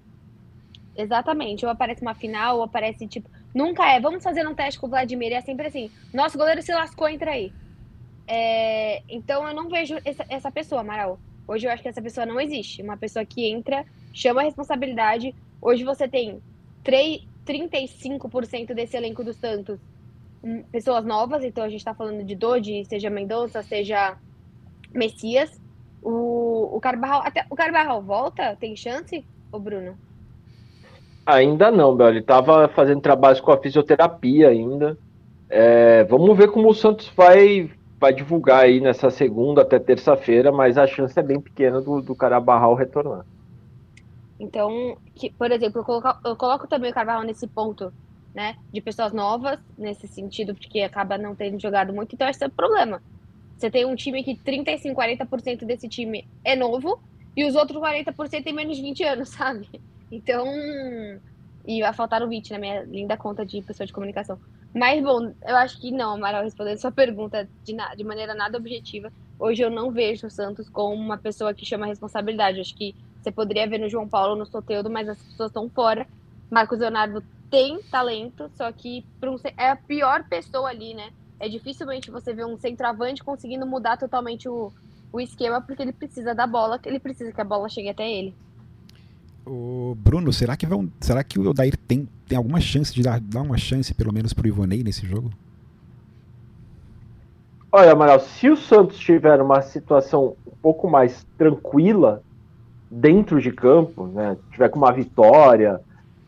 Exatamente. 0.97 1.65
Ou 1.65 1.71
aparece 1.71 2.03
uma 2.03 2.15
final, 2.15 2.59
ou 2.59 2.65
aparece, 2.65 3.07
tipo. 3.07 3.29
Nunca 3.55 3.87
é. 3.87 4.01
Vamos 4.01 4.23
fazer 4.23 4.47
um 4.47 4.55
teste 4.55 4.81
com 4.81 4.87
o 4.87 4.91
Vladimir. 4.91 5.33
É 5.33 5.41
sempre 5.41 5.67
assim. 5.67 5.91
Nosso 6.13 6.37
goleiro 6.37 6.63
se 6.63 6.73
lascou, 6.73 7.09
entra 7.09 7.31
aí. 7.31 7.53
É, 8.27 9.03
então 9.09 9.47
eu 9.47 9.55
não 9.55 9.69
vejo 9.69 9.97
essa, 10.05 10.25
essa 10.29 10.51
pessoa, 10.51 10.81
Amaral. 10.81 11.19
Hoje 11.47 11.67
eu 11.67 11.71
acho 11.73 11.83
que 11.83 11.89
essa 11.89 12.03
pessoa 12.03 12.25
não 12.25 12.41
existe. 12.41 12.83
Uma 12.83 12.97
pessoa 12.97 13.25
que 13.25 13.47
entra, 13.47 13.85
chama 14.13 14.41
a 14.41 14.45
responsabilidade. 14.45 15.35
Hoje 15.61 15.85
você 15.85 16.09
tem 16.09 16.41
3, 16.85 17.23
35% 17.47 18.75
desse 18.75 18.97
elenco 18.97 19.25
do 19.25 19.33
Santos 19.33 19.79
hum, 20.43 20.63
pessoas 20.71 21.05
novas. 21.05 21.45
Então 21.45 21.65
a 21.65 21.69
gente 21.69 21.85
tá 21.85 21.95
falando 21.95 22.25
de 22.25 22.35
Dodi, 22.35 22.85
seja 22.85 23.11
Mendonça, 23.11 23.63
seja 23.63 24.17
Messias. 24.93 25.61
O, 26.03 26.77
o 26.77 26.81
Carbarral. 26.81 27.23
Até 27.25 27.45
o 27.51 27.55
Carbarral 27.55 28.03
volta? 28.03 28.57
Tem 28.57 28.75
chance, 28.77 29.25
o 29.51 29.59
Bruno? 29.59 29.97
Ainda 31.25 31.71
não, 31.71 31.95
Bel. 31.95 32.09
Ele 32.09 32.19
estava 32.21 32.69
fazendo 32.69 33.01
trabalhos 33.01 33.41
com 33.41 33.53
a 33.53 33.59
fisioterapia 33.59 34.49
ainda. 34.49 34.99
É, 35.49 36.05
vamos 36.05 36.37
ver 36.37 36.51
como 36.51 36.69
o 36.69 36.75
Santos 36.75 37.13
vai, 37.15 37.71
vai 38.03 38.13
divulgar 38.13 38.65
aí 38.65 38.81
nessa 38.81 39.11
segunda 39.11 39.63
até 39.63 39.79
terça-feira, 39.79 40.51
mas 40.51 40.77
a 40.77 40.89
chance 40.89 41.17
é 41.17 41.23
bem 41.23 41.41
pequena 41.41 41.81
do, 41.81 42.03
do 42.03 42.17
Carabarral 42.17 42.75
retornar. 42.75 43.25
Então, 44.41 44.99
que, 45.15 45.31
por 45.31 45.53
exemplo, 45.53 45.83
eu 45.83 45.85
coloco, 45.85 46.29
eu 46.29 46.35
coloco 46.35 46.67
também 46.67 46.91
o 46.91 46.95
Carvalho 46.95 47.25
nesse 47.25 47.47
ponto, 47.47 47.93
né? 48.35 48.57
De 48.73 48.81
pessoas 48.81 49.13
novas, 49.13 49.61
nesse 49.79 50.09
sentido, 50.09 50.53
porque 50.53 50.81
acaba 50.81 51.17
não 51.17 51.33
tendo 51.37 51.63
jogado 51.63 51.93
muito, 51.93 52.17
então 52.17 52.29
esse 52.29 52.43
é 52.43 52.49
o 52.49 52.51
problema. 52.51 53.01
Você 53.57 53.71
tem 53.71 53.87
um 53.87 53.95
time 53.95 54.25
que 54.25 54.35
35, 54.35 55.01
40% 55.01 55.65
desse 55.65 55.89
time 55.89 56.27
é 56.43 56.57
novo, 56.57 56.99
e 57.37 57.45
os 57.45 57.55
outros 57.55 57.81
40% 57.81 58.43
tem 58.43 58.53
menos 58.53 58.77
de 58.77 58.83
20 58.83 59.05
anos, 59.05 59.29
sabe? 59.31 59.69
Então. 60.11 60.45
E 61.65 61.81
vai 61.81 61.93
faltar 61.93 62.21
o 62.21 62.29
Vit 62.29 62.51
na 62.51 62.59
minha 62.59 62.83
linda 62.83 63.17
conta 63.17 63.47
de 63.47 63.63
pessoa 63.63 63.87
de 63.87 63.93
comunicação. 63.93 64.37
Mas, 64.75 65.03
bom, 65.03 65.35
eu 65.43 65.57
acho 65.57 65.79
que 65.79 65.91
não, 65.91 66.15
Amaral, 66.15 66.43
respondendo 66.45 66.79
sua 66.79 66.93
pergunta 66.93 67.49
de, 67.63 67.77
de 67.97 68.05
maneira 68.05 68.35
nada 68.35 68.57
objetiva, 68.57 69.13
hoje 69.39 69.63
eu 69.63 69.71
não 69.71 69.93
vejo 69.93 70.27
o 70.27 70.31
Santos 70.31 70.69
como 70.71 70.95
uma 70.95 71.19
pessoa 71.19 71.55
que 71.55 71.67
chama 71.67 71.87
responsabilidade. 71.87 72.57
Eu 72.59 72.63
acho 72.63 72.75
que 72.75 72.95
você 73.21 73.31
poderia 73.31 73.69
ver 73.69 73.79
no 73.79 73.89
João 73.89 74.09
Paulo, 74.09 74.35
no 74.37 74.47
Soteudo, 74.47 74.91
mas 74.91 75.09
as 75.09 75.23
pessoas 75.23 75.51
estão 75.51 75.69
fora. 75.71 76.09
Marcos 76.51 76.79
Leonardo 76.79 77.23
tem 77.51 77.83
talento, 77.91 78.51
só 78.57 78.73
que 78.73 79.07
um, 79.23 79.37
é 79.59 79.71
a 79.71 79.77
pior 79.77 80.25
pessoa 80.29 80.71
ali, 80.71 80.95
né? 80.95 81.11
É 81.39 81.49
dificilmente 81.49 82.11
você 82.11 82.33
ver 82.33 82.47
um 82.47 82.57
centroavante 82.57 83.23
conseguindo 83.23 83.67
mudar 83.67 83.99
totalmente 83.99 84.49
o, 84.49 84.73
o 85.13 85.21
esquema, 85.21 85.61
porque 85.61 85.83
ele 85.83 85.93
precisa 85.93 86.35
da 86.35 86.47
bola, 86.47 86.81
ele 86.87 86.99
precisa 87.01 87.33
que 87.33 87.41
a 87.41 87.45
bola 87.45 87.69
chegue 87.69 87.91
até 87.91 88.11
ele. 88.11 88.39
O 89.45 89.97
Bruno, 89.97 90.33
será 90.33 90.57
que 90.57 90.67
vão, 90.67 90.89
será 91.01 91.25
que 91.25 91.39
o 91.39 91.49
Odair 91.49 91.77
tem, 91.77 92.09
tem 92.29 92.39
alguma 92.39 92.61
chance 92.61 92.95
de 92.95 93.03
dar, 93.03 93.21
dar 93.21 93.43
uma 93.43 93.59
chance 93.59 93.93
pelo 93.93 94.13
menos 94.13 94.33
pro 94.33 94.47
Ivonei 94.47 94.83
nesse 94.83 95.07
jogo? 95.07 95.31
Olha, 97.71 97.93
Amaral, 97.93 98.21
se 98.21 98.51
o 98.51 98.57
Santos 98.57 98.99
tiver 98.99 99.41
uma 99.41 99.63
situação 99.63 100.37
um 100.47 100.57
pouco 100.61 100.89
mais 100.89 101.27
tranquila 101.39 102.23
dentro 102.91 103.41
de 103.41 103.51
campo, 103.51 104.07
né, 104.09 104.37
tiver 104.53 104.69
com 104.69 104.79
uma 104.79 104.93
vitória, 104.93 105.81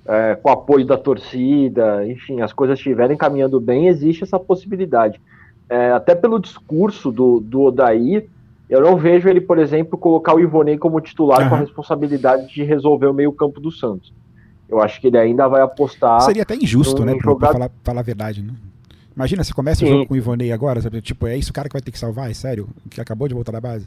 é, 0.07 0.35
com 0.35 0.50
apoio 0.50 0.87
da 0.87 0.96
torcida, 0.96 2.07
enfim, 2.07 2.40
as 2.40 2.53
coisas 2.53 2.79
estiverem 2.79 3.16
caminhando 3.16 3.61
bem, 3.61 3.88
existe 3.88 4.24
essa 4.24 4.38
possibilidade. 4.38 5.20
É, 5.68 5.92
até 5.92 6.14
pelo 6.14 6.38
discurso 6.38 7.12
do, 7.12 7.40
do 7.40 7.62
Odair, 7.62 8.27
eu 8.68 8.81
não 8.81 8.96
vejo 8.96 9.29
ele, 9.29 9.40
por 9.40 9.59
exemplo, 9.59 9.98
colocar 9.98 10.35
o 10.35 10.40
Ivonei 10.40 10.79
como 10.79 11.00
titular 11.00 11.42
uhum. 11.42 11.48
com 11.48 11.55
a 11.55 11.59
responsabilidade 11.59 12.53
de 12.53 12.62
resolver 12.62 13.07
o 13.07 13.14
meio-campo 13.14 13.61
do 13.61 13.70
Santos. 13.70 14.12
Eu 14.68 14.81
acho 14.81 15.00
que 15.00 15.09
ele 15.09 15.18
ainda 15.18 15.46
vai 15.46 15.61
apostar. 15.61 16.20
Seria 16.22 16.42
até 16.42 16.55
injusto, 16.55 17.05
né? 17.05 17.14
Jogar... 17.22 17.48
Pra 17.48 17.53
falar, 17.53 17.70
falar 17.83 18.00
a 18.00 18.05
verdade, 18.05 18.42
né? 18.42 18.55
Imagina, 19.14 19.44
se 19.44 19.55
começa 19.55 19.81
Sim. 19.81 19.87
o 19.87 19.88
jogo 19.88 20.07
com 20.07 20.14
o 20.14 20.16
Ivonei 20.16 20.50
agora, 20.50 20.81
sabe? 20.81 21.00
Tipo, 21.00 21.27
é 21.27 21.37
isso 21.37 21.50
o 21.50 21.55
cara 21.55 21.68
que 21.68 21.74
vai 21.74 21.83
ter 21.83 21.92
que 21.92 21.98
salvar, 21.98 22.31
é 22.31 22.35
sério? 22.35 22.68
Que 22.90 23.00
acabou 23.00 23.29
de 23.29 23.35
voltar 23.35 23.53
da 23.53 23.61
base. 23.61 23.87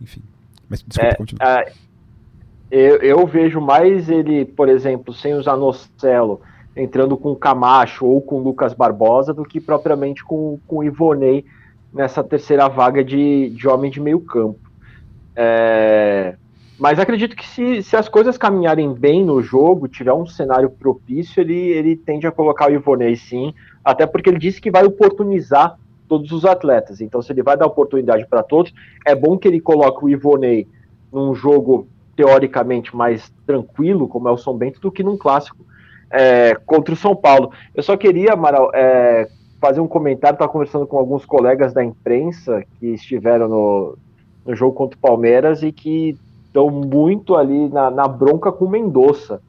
Enfim. 0.00 0.22
Mas 0.68 0.82
desculpa, 0.86 1.12
é, 1.12 1.16
continua. 1.16 1.44
É, 1.44 1.72
eu, 2.70 2.96
eu, 2.98 3.26
vejo 3.26 3.60
mais 3.60 4.08
ele, 4.08 4.44
por 4.44 4.68
exemplo, 4.68 5.12
sem 5.12 5.34
o 5.34 5.42
Zanocelo, 5.42 6.40
entrando 6.76 7.16
com 7.16 7.32
o 7.32 7.36
Camacho 7.36 8.06
ou 8.06 8.20
com 8.20 8.36
o 8.36 8.42
Lucas 8.42 8.74
Barbosa, 8.74 9.34
do 9.34 9.44
que 9.44 9.60
propriamente 9.60 10.22
com, 10.22 10.60
com 10.68 10.76
o 10.78 10.84
Ivonei 10.84 11.44
nessa 11.92 12.22
terceira 12.22 12.68
vaga 12.68 13.02
de, 13.02 13.50
de 13.50 13.68
homem 13.68 13.90
de 13.90 14.00
meio 14.00 14.20
campo. 14.20 14.58
É, 15.34 16.36
mas 16.78 16.98
acredito 16.98 17.34
que 17.34 17.46
se, 17.46 17.82
se 17.82 17.96
as 17.96 18.08
coisas 18.08 18.38
caminharem 18.38 18.92
bem 18.92 19.24
no 19.24 19.42
jogo, 19.42 19.88
tiver 19.88 20.12
um 20.12 20.26
cenário 20.26 20.70
propício, 20.70 21.40
ele, 21.40 21.56
ele 21.56 21.96
tende 21.96 22.26
a 22.26 22.30
colocar 22.30 22.70
o 22.70 22.74
Ivonei 22.74 23.16
sim, 23.16 23.52
até 23.84 24.06
porque 24.06 24.30
ele 24.30 24.38
disse 24.38 24.60
que 24.60 24.70
vai 24.70 24.84
oportunizar 24.84 25.76
todos 26.08 26.30
os 26.30 26.44
atletas. 26.44 27.00
Então, 27.00 27.20
se 27.20 27.32
ele 27.32 27.42
vai 27.42 27.56
dar 27.56 27.66
oportunidade 27.66 28.26
para 28.26 28.42
todos, 28.42 28.72
é 29.04 29.14
bom 29.14 29.36
que 29.36 29.48
ele 29.48 29.60
coloque 29.60 30.04
o 30.04 30.08
Ivonei 30.08 30.68
num 31.12 31.34
jogo 31.34 31.88
teoricamente 32.14 32.94
mais 32.96 33.32
tranquilo, 33.46 34.08
como 34.08 34.28
é 34.28 34.32
o 34.32 34.38
São 34.38 34.56
Bento, 34.56 34.80
do 34.80 34.90
que 34.90 35.02
num 35.02 35.16
clássico 35.16 35.64
é, 36.10 36.54
contra 36.66 36.94
o 36.94 36.96
São 36.96 37.14
Paulo. 37.14 37.52
Eu 37.74 37.82
só 37.82 37.96
queria, 37.96 38.32
Amaral, 38.32 38.70
é, 38.74 39.28
fazer 39.60 39.80
um 39.80 39.88
comentário, 39.88 40.34
estava 40.34 40.50
conversando 40.50 40.86
com 40.86 40.98
alguns 40.98 41.24
colegas 41.24 41.72
da 41.72 41.84
imprensa 41.84 42.64
que 42.78 42.88
estiveram 42.88 43.48
no, 43.48 43.98
no 44.46 44.54
jogo 44.54 44.74
contra 44.74 44.96
o 44.96 45.00
Palmeiras 45.00 45.62
e 45.62 45.72
que 45.72 46.16
estão 46.46 46.70
muito 46.70 47.36
ali 47.36 47.68
na, 47.68 47.90
na 47.90 48.08
bronca 48.08 48.50
com 48.50 48.68
Mendonça, 48.68 49.40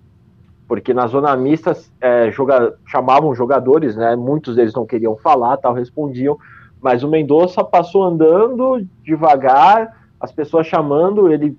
porque 0.67 0.93
na 0.93 1.07
zona 1.07 1.35
mista 1.35 1.77
é, 2.01 2.31
joga, 2.31 2.75
chamavam 2.85 3.33
jogadores, 3.33 3.95
né, 3.95 4.15
muitos 4.15 4.55
deles 4.55 4.73
não 4.73 4.85
queriam 4.85 5.15
falar, 5.15 5.57
tal, 5.57 5.73
respondiam, 5.73 6.37
mas 6.81 7.03
o 7.03 7.07
Mendonça 7.07 7.63
passou 7.63 8.03
andando 8.03 8.85
devagar, 9.03 9.97
as 10.19 10.31
pessoas 10.31 10.67
chamando, 10.67 11.31
ele 11.31 11.57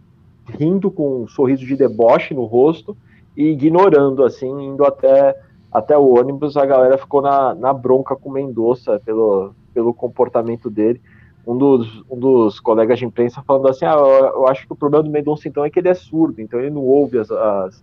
rindo 0.58 0.90
com 0.90 1.22
um 1.22 1.28
sorriso 1.28 1.64
de 1.64 1.76
deboche 1.76 2.34
no 2.34 2.44
rosto 2.44 2.96
e 3.36 3.50
ignorando, 3.52 4.24
assim, 4.24 4.50
indo 4.64 4.84
até 4.84 5.36
até 5.72 5.96
o 5.96 6.18
ônibus, 6.18 6.56
a 6.56 6.66
galera 6.66 6.98
ficou 6.98 7.22
na, 7.22 7.54
na 7.54 7.72
bronca 7.72 8.16
com 8.16 8.28
o 8.28 8.32
Mendonça 8.32 9.00
pelo, 9.00 9.54
pelo 9.72 9.94
comportamento 9.94 10.68
dele. 10.68 11.00
Um 11.46 11.56
dos, 11.56 12.02
um 12.10 12.18
dos 12.18 12.60
colegas 12.60 12.98
de 12.98 13.04
imprensa 13.04 13.42
falando 13.42 13.68
assim: 13.68 13.84
ah, 13.84 13.94
eu, 13.94 14.06
eu 14.06 14.48
acho 14.48 14.66
que 14.66 14.72
o 14.72 14.76
problema 14.76 15.04
do 15.04 15.10
Mendonça 15.10 15.48
então 15.48 15.64
é 15.64 15.70
que 15.70 15.78
ele 15.78 15.88
é 15.88 15.94
surdo, 15.94 16.40
então 16.40 16.58
ele 16.58 16.70
não 16.70 16.82
ouve 16.82 17.18
as, 17.18 17.30
as 17.30 17.82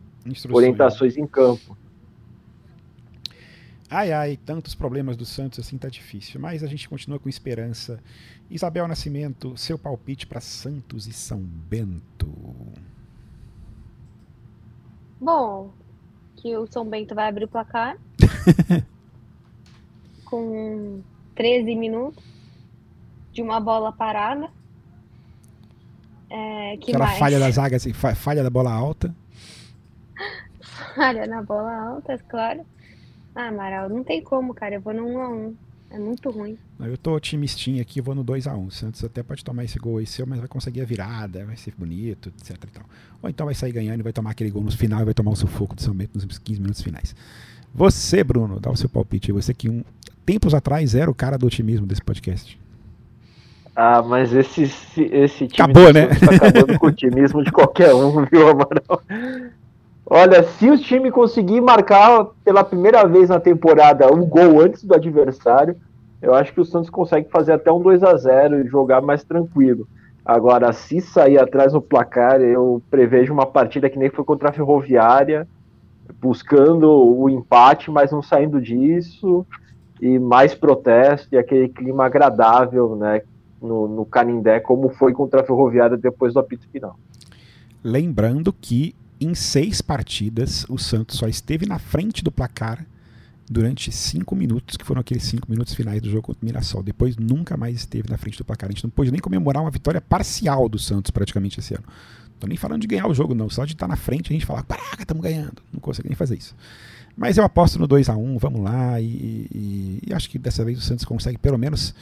orientações 0.52 1.17
em 1.17 1.26
campo. 1.26 1.78
Ai, 3.89 4.12
ai, 4.12 4.38
tantos 4.38 4.76
problemas 4.76 5.15
do 5.15 5.26
Santos 5.26 5.60
assim 5.60 5.78
tá 5.78 5.88
difícil, 5.88 6.41
mas 6.41 6.62
a 6.62 6.67
gente 6.67 6.89
continua 6.89 7.19
com 7.19 7.30
esperança. 7.30 8.00
Isabel 8.50 8.86
Nascimento, 8.86 9.56
seu 9.56 9.80
palpite 9.80 10.28
para 10.28 10.41
Santos 10.41 11.08
e 11.08 11.13
São 11.13 11.39
Bento. 11.39 12.28
Bom, 15.19 15.71
que 16.38 16.56
o 16.56 16.65
São 16.67 16.86
Bento 16.86 17.13
vai 17.13 17.28
abrir 17.28 17.45
o 17.45 17.47
placar 17.47 17.97
com 20.26 21.02
13 21.36 21.76
minutos 21.76 22.23
de 23.32 23.41
uma 23.41 23.60
bola 23.60 23.91
parada. 23.91 24.50
É, 26.30 26.78
que 26.78 26.91
Aquela 26.91 27.06
mais? 27.06 27.19
falha 27.19 27.39
da 27.39 27.52
zaga, 27.52 27.76
assim, 27.78 27.93
falha 27.93 28.43
da 28.43 28.50
bola 28.50 28.71
alta. 28.71 29.13
falha 30.95 31.26
na 31.28 31.41
bola 31.41 31.73
alta, 31.89 32.17
claro. 32.30 32.65
Ah, 33.36 33.47
Amaral, 33.47 33.89
não 33.89 34.04
tem 34.04 34.23
como, 34.23 34.54
cara. 34.54 34.76
Eu 34.76 34.82
vou 34.82 34.93
no 34.93 35.06
1 35.06 35.21
a 35.21 35.30
1 35.30 35.56
é 35.89 35.97
muito 35.97 36.30
ruim. 36.30 36.58
Eu 36.80 36.97
tô 36.97 37.15
otimistinho 37.15 37.82
aqui, 37.82 38.02
vou 38.02 38.13
no 38.13 38.23
2x1. 38.23 38.71
Santos 38.71 39.04
até 39.04 39.23
pode 39.23 39.43
tomar 39.43 39.63
esse 39.63 39.80
gol 39.80 39.97
aí 39.97 40.06
seu, 40.06 40.28
mas 40.28 40.39
vai 40.39 40.47
conseguir 40.47 40.82
a 40.82 40.86
virada, 40.86 41.45
vai 41.45 41.56
ser 41.56 41.73
bonito, 41.78 42.30
etc. 42.30 42.58
Ou 43.21 43.30
então 43.30 43.45
vai 43.45 43.56
sair 43.56 43.71
ganhando 43.71 44.02
e 44.02 44.04
vai 44.04 44.13
tomar 44.13 44.32
aquele 44.32 44.50
gol 44.50 44.63
no 44.63 44.71
final 44.71 45.02
e 45.02 45.06
vai 45.06 45.13
tomar 45.13 45.32
o 45.32 45.36
sufoco 45.36 45.76
do 45.76 45.82
São 45.82 45.93
Bento 45.93 46.12
nos 46.15 46.38
15 46.38 46.60
minutos 46.60 46.82
finais. 46.82 47.15
Você, 47.73 48.23
Bruno, 48.23 48.60
dá 48.60 48.69
o 48.69 48.76
seu 48.76 48.89
palpite. 48.89 49.32
Você 49.32 49.54
que 49.54 49.69
um, 49.69 49.84
tempos 50.26 50.54
atrás 50.54 50.93
era 50.95 51.10
o 51.10 51.15
cara 51.15 51.38
do 51.38 51.45
otimismo 51.45 51.86
desse 51.86 52.02
podcast. 52.02 52.60
Ah, 53.76 54.02
mas 54.02 54.34
esse, 54.34 54.63
esse 54.97 55.47
time 55.47 55.54
Acabou, 55.54 55.93
né? 55.93 56.08
tá 56.08 56.36
acabando 56.36 56.80
com 56.80 56.88
o 56.88 56.89
otimismo 56.89 57.43
de 57.43 57.52
qualquer 57.52 57.93
um, 57.93 58.26
viu, 58.26 58.50
Amaral? 58.50 59.04
Olha, 60.10 60.41
se 60.43 60.70
o 60.70 60.78
time 60.78 61.12
conseguir 61.12 61.60
marcar 61.60 62.28
pela 62.43 62.63
primeira 62.63 63.06
vez 63.06 63.28
na 63.28 63.41
temporada 63.41 64.13
um 64.13 64.26
gol 64.26 64.62
antes 64.62 64.86
do 64.86 64.96
adversário, 64.96 65.76
eu 66.22 66.34
acho 66.34 66.54
que 66.54 66.62
o 66.62 66.65
Santos 66.65 66.89
consegue 66.89 67.30
fazer 67.30 67.52
até 67.52 67.70
um 67.70 67.82
2 67.82 68.04
a 68.04 68.15
0 68.15 68.62
e 68.62 68.67
jogar 68.67 69.02
mais 69.02 69.26
tranquilo. 69.26 69.86
Agora, 70.24 70.72
se 70.72 71.02
sair 71.02 71.38
atrás 71.38 71.74
no 71.74 71.82
placar, 71.82 72.39
eu 72.39 72.82
prevejo 72.89 73.34
uma 73.34 73.46
partida 73.46 73.89
que 73.89 74.00
nem 74.00 74.10
foi 74.10 74.24
contra 74.24 74.50
a 74.50 74.54
Ferroviária, 74.54 75.46
buscando 76.22 76.89
o 76.89 77.30
empate, 77.30 77.91
mas 77.91 78.10
não 78.10 78.22
saindo 78.22 78.62
disso, 78.62 79.46
e 80.02 80.17
mais 80.17 80.56
protesto 80.56 81.36
e 81.36 81.38
aquele 81.38 81.67
clima 81.67 82.06
agradável, 82.06 82.96
né, 82.96 83.22
no, 83.62 83.89
no 83.89 84.06
Canindé, 84.06 84.62
como 84.62 84.88
foi 84.89 85.12
contra 85.12 85.41
a 85.41 85.43
Ferroviária 85.43 85.98
depois 85.98 86.34
do 86.34 86.39
apito 86.39 86.65
final. 86.70 86.98
Lembrando 87.84 88.54
que 88.54 88.96
em 89.19 89.34
seis 89.34 89.82
partidas, 89.82 90.65
o 90.69 90.77
Santos 90.77 91.17
só 91.17 91.27
esteve 91.27 91.65
na 91.65 91.80
frente 91.80 92.23
do 92.23 92.32
placar 92.32 92.86
durante 93.49 93.91
cinco 93.91 94.36
minutos, 94.36 94.75
que 94.75 94.86
foram 94.86 95.01
aqueles 95.01 95.23
cinco 95.23 95.49
minutos 95.49 95.73
finais 95.73 96.01
do 96.01 96.10
jogo 96.10 96.23
contra 96.23 96.41
o 96.41 96.45
Mirassol. 96.45 96.84
Depois 96.84 97.15
nunca 97.15 97.56
mais 97.56 97.75
esteve 97.75 98.10
na 98.10 98.17
frente 98.17 98.38
do 98.38 98.45
placar. 98.45 98.69
A 98.69 98.73
gente 98.73 98.84
não 98.84 98.89
pôde 98.89 99.12
nem 99.12 99.21
comemorar 99.21 99.63
uma 99.63 99.71
vitória 99.71 100.01
parcial 100.01 100.67
do 100.67 100.77
Santos 100.77 101.12
praticamente 101.12 101.60
esse 101.60 101.73
ano. 101.73 101.86
Tô 102.39 102.45
nem 102.45 102.58
falando 102.58 102.82
de 102.82 102.88
ganhar 102.88 103.08
o 103.08 103.13
jogo, 103.13 103.34
não. 103.34 103.49
Só 103.49 103.65
de 103.65 103.73
estar 103.73 103.88
na 103.88 103.95
frente 103.95 104.32
a 104.32 104.34
gente 104.34 104.45
falar, 104.45 104.63
caraca, 104.63 105.01
estamos 105.01 105.23
ganhando. 105.23 105.62
Não 105.73 105.80
consegue 105.80 106.10
nem 106.10 106.15
fazer 106.15 106.38
isso. 106.38 106.56
Mas 107.15 107.38
eu 107.38 107.43
aposto 107.43 107.80
no 107.80 107.88
2 107.88 108.10
a 108.10 108.15
1 108.15 108.38
vamos 108.38 108.62
lá. 108.62 108.99
E, 109.01 109.06
e, 109.06 109.99
e, 110.08 110.13
acho 110.13 110.30
que 110.30 110.38
dessa 110.38 110.63
vez 110.63 110.77
o 110.77 110.82
Santos 110.82 111.06
consegue 111.06 111.38
pelo 111.38 111.58
menos 111.58 111.95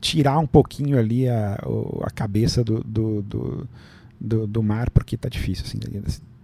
tirar 0.00 0.38
um 0.38 0.46
pouquinho 0.46 0.98
ali 0.98 1.28
a, 1.28 1.58
a 2.02 2.10
cabeça 2.10 2.62
do, 2.62 2.82
do, 2.84 3.22
do, 3.22 3.68
do, 4.20 4.46
do 4.46 4.62
mar, 4.62 4.90
porque 4.90 5.16
tá 5.16 5.28
difícil. 5.28 5.66
Assim, 5.66 5.78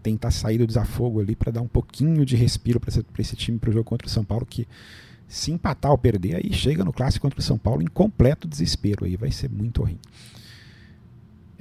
tentar 0.00 0.30
sair 0.30 0.58
do 0.58 0.66
desafogo 0.66 1.20
ali 1.20 1.36
para 1.36 1.52
dar 1.52 1.62
um 1.62 1.68
pouquinho 1.68 2.24
de 2.24 2.36
respiro 2.36 2.80
para 2.80 2.88
esse, 2.88 3.04
esse, 3.18 3.36
time 3.36 3.58
para 3.58 3.70
o 3.70 3.72
jogo 3.72 3.84
contra 3.84 4.06
o 4.06 4.10
São 4.10 4.24
Paulo 4.24 4.46
que 4.46 4.66
se 5.28 5.52
empatar 5.52 5.92
ou 5.92 5.98
perder 5.98 6.36
aí 6.36 6.52
chega 6.52 6.84
no 6.84 6.92
clássico 6.92 7.22
contra 7.22 7.38
o 7.38 7.42
São 7.42 7.56
Paulo 7.56 7.82
em 7.82 7.86
completo 7.86 8.48
desespero 8.48 9.04
aí 9.04 9.16
vai 9.16 9.30
ser 9.30 9.48
muito 9.48 9.82
ruim 9.82 9.98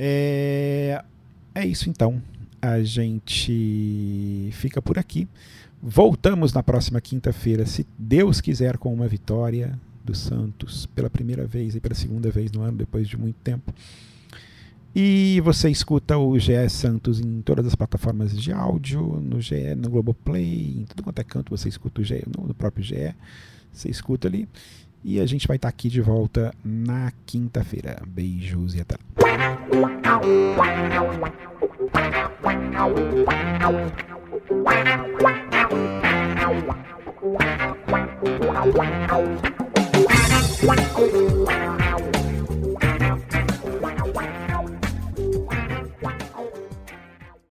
é, 0.02 1.04
é 1.54 1.65
isso 1.67 1.89
então. 1.89 2.21
A 2.62 2.82
gente 2.82 4.49
fica 4.54 4.82
por 4.82 4.97
aqui. 4.97 5.28
Voltamos 5.84 6.54
na 6.54 6.63
próxima 6.63 7.02
quinta-feira 7.02 7.65
se 7.65 7.86
Deus 7.97 8.39
quiser 8.39 8.78
com 8.78 8.93
uma 8.93 9.08
vitória 9.08 9.78
do 10.04 10.15
Santos 10.15 10.86
pela 10.86 11.10
primeira 11.10 11.45
vez 11.45 11.75
e 11.75 11.82
pela 11.82 11.93
segunda 11.93 12.32
vez 12.32 12.52
no 12.52 12.62
ano 12.62 12.78
depois 12.78 13.08
de 13.08 13.17
muito 13.17 13.36
tempo 13.43 13.73
e 14.95 15.39
você 15.41 15.69
escuta 15.69 16.17
o 16.17 16.38
GE 16.39 16.67
Santos 16.69 17.19
em 17.19 17.41
todas 17.41 17.67
as 17.67 17.75
plataformas 17.75 18.38
de 18.38 18.52
áudio, 18.52 19.21
no 19.21 19.39
GE, 19.39 19.75
no 19.75 19.89
Globoplay, 19.89 20.80
em 20.80 20.86
tudo 20.86 21.04
quanto 21.04 21.19
é 21.19 21.23
canto 21.23 21.56
você 21.56 21.69
escuta 21.69 22.02
o 22.02 22.04
GE, 22.04 22.23
no 22.28 22.54
próprio 22.54 22.84
GE, 22.84 23.13
você 23.71 23.89
escuta 23.89 24.28
ali. 24.28 24.47
E 25.04 25.19
a 25.19 25.25
gente 25.25 25.47
vai 25.47 25.56
estar 25.56 25.69
aqui 25.69 25.88
de 25.88 26.02
volta 26.02 26.54
na 26.63 27.13
quinta-feira. 27.25 28.02
Beijos 28.06 28.75
e 28.75 28.82
até 28.82 28.95
lá. 28.95 28.99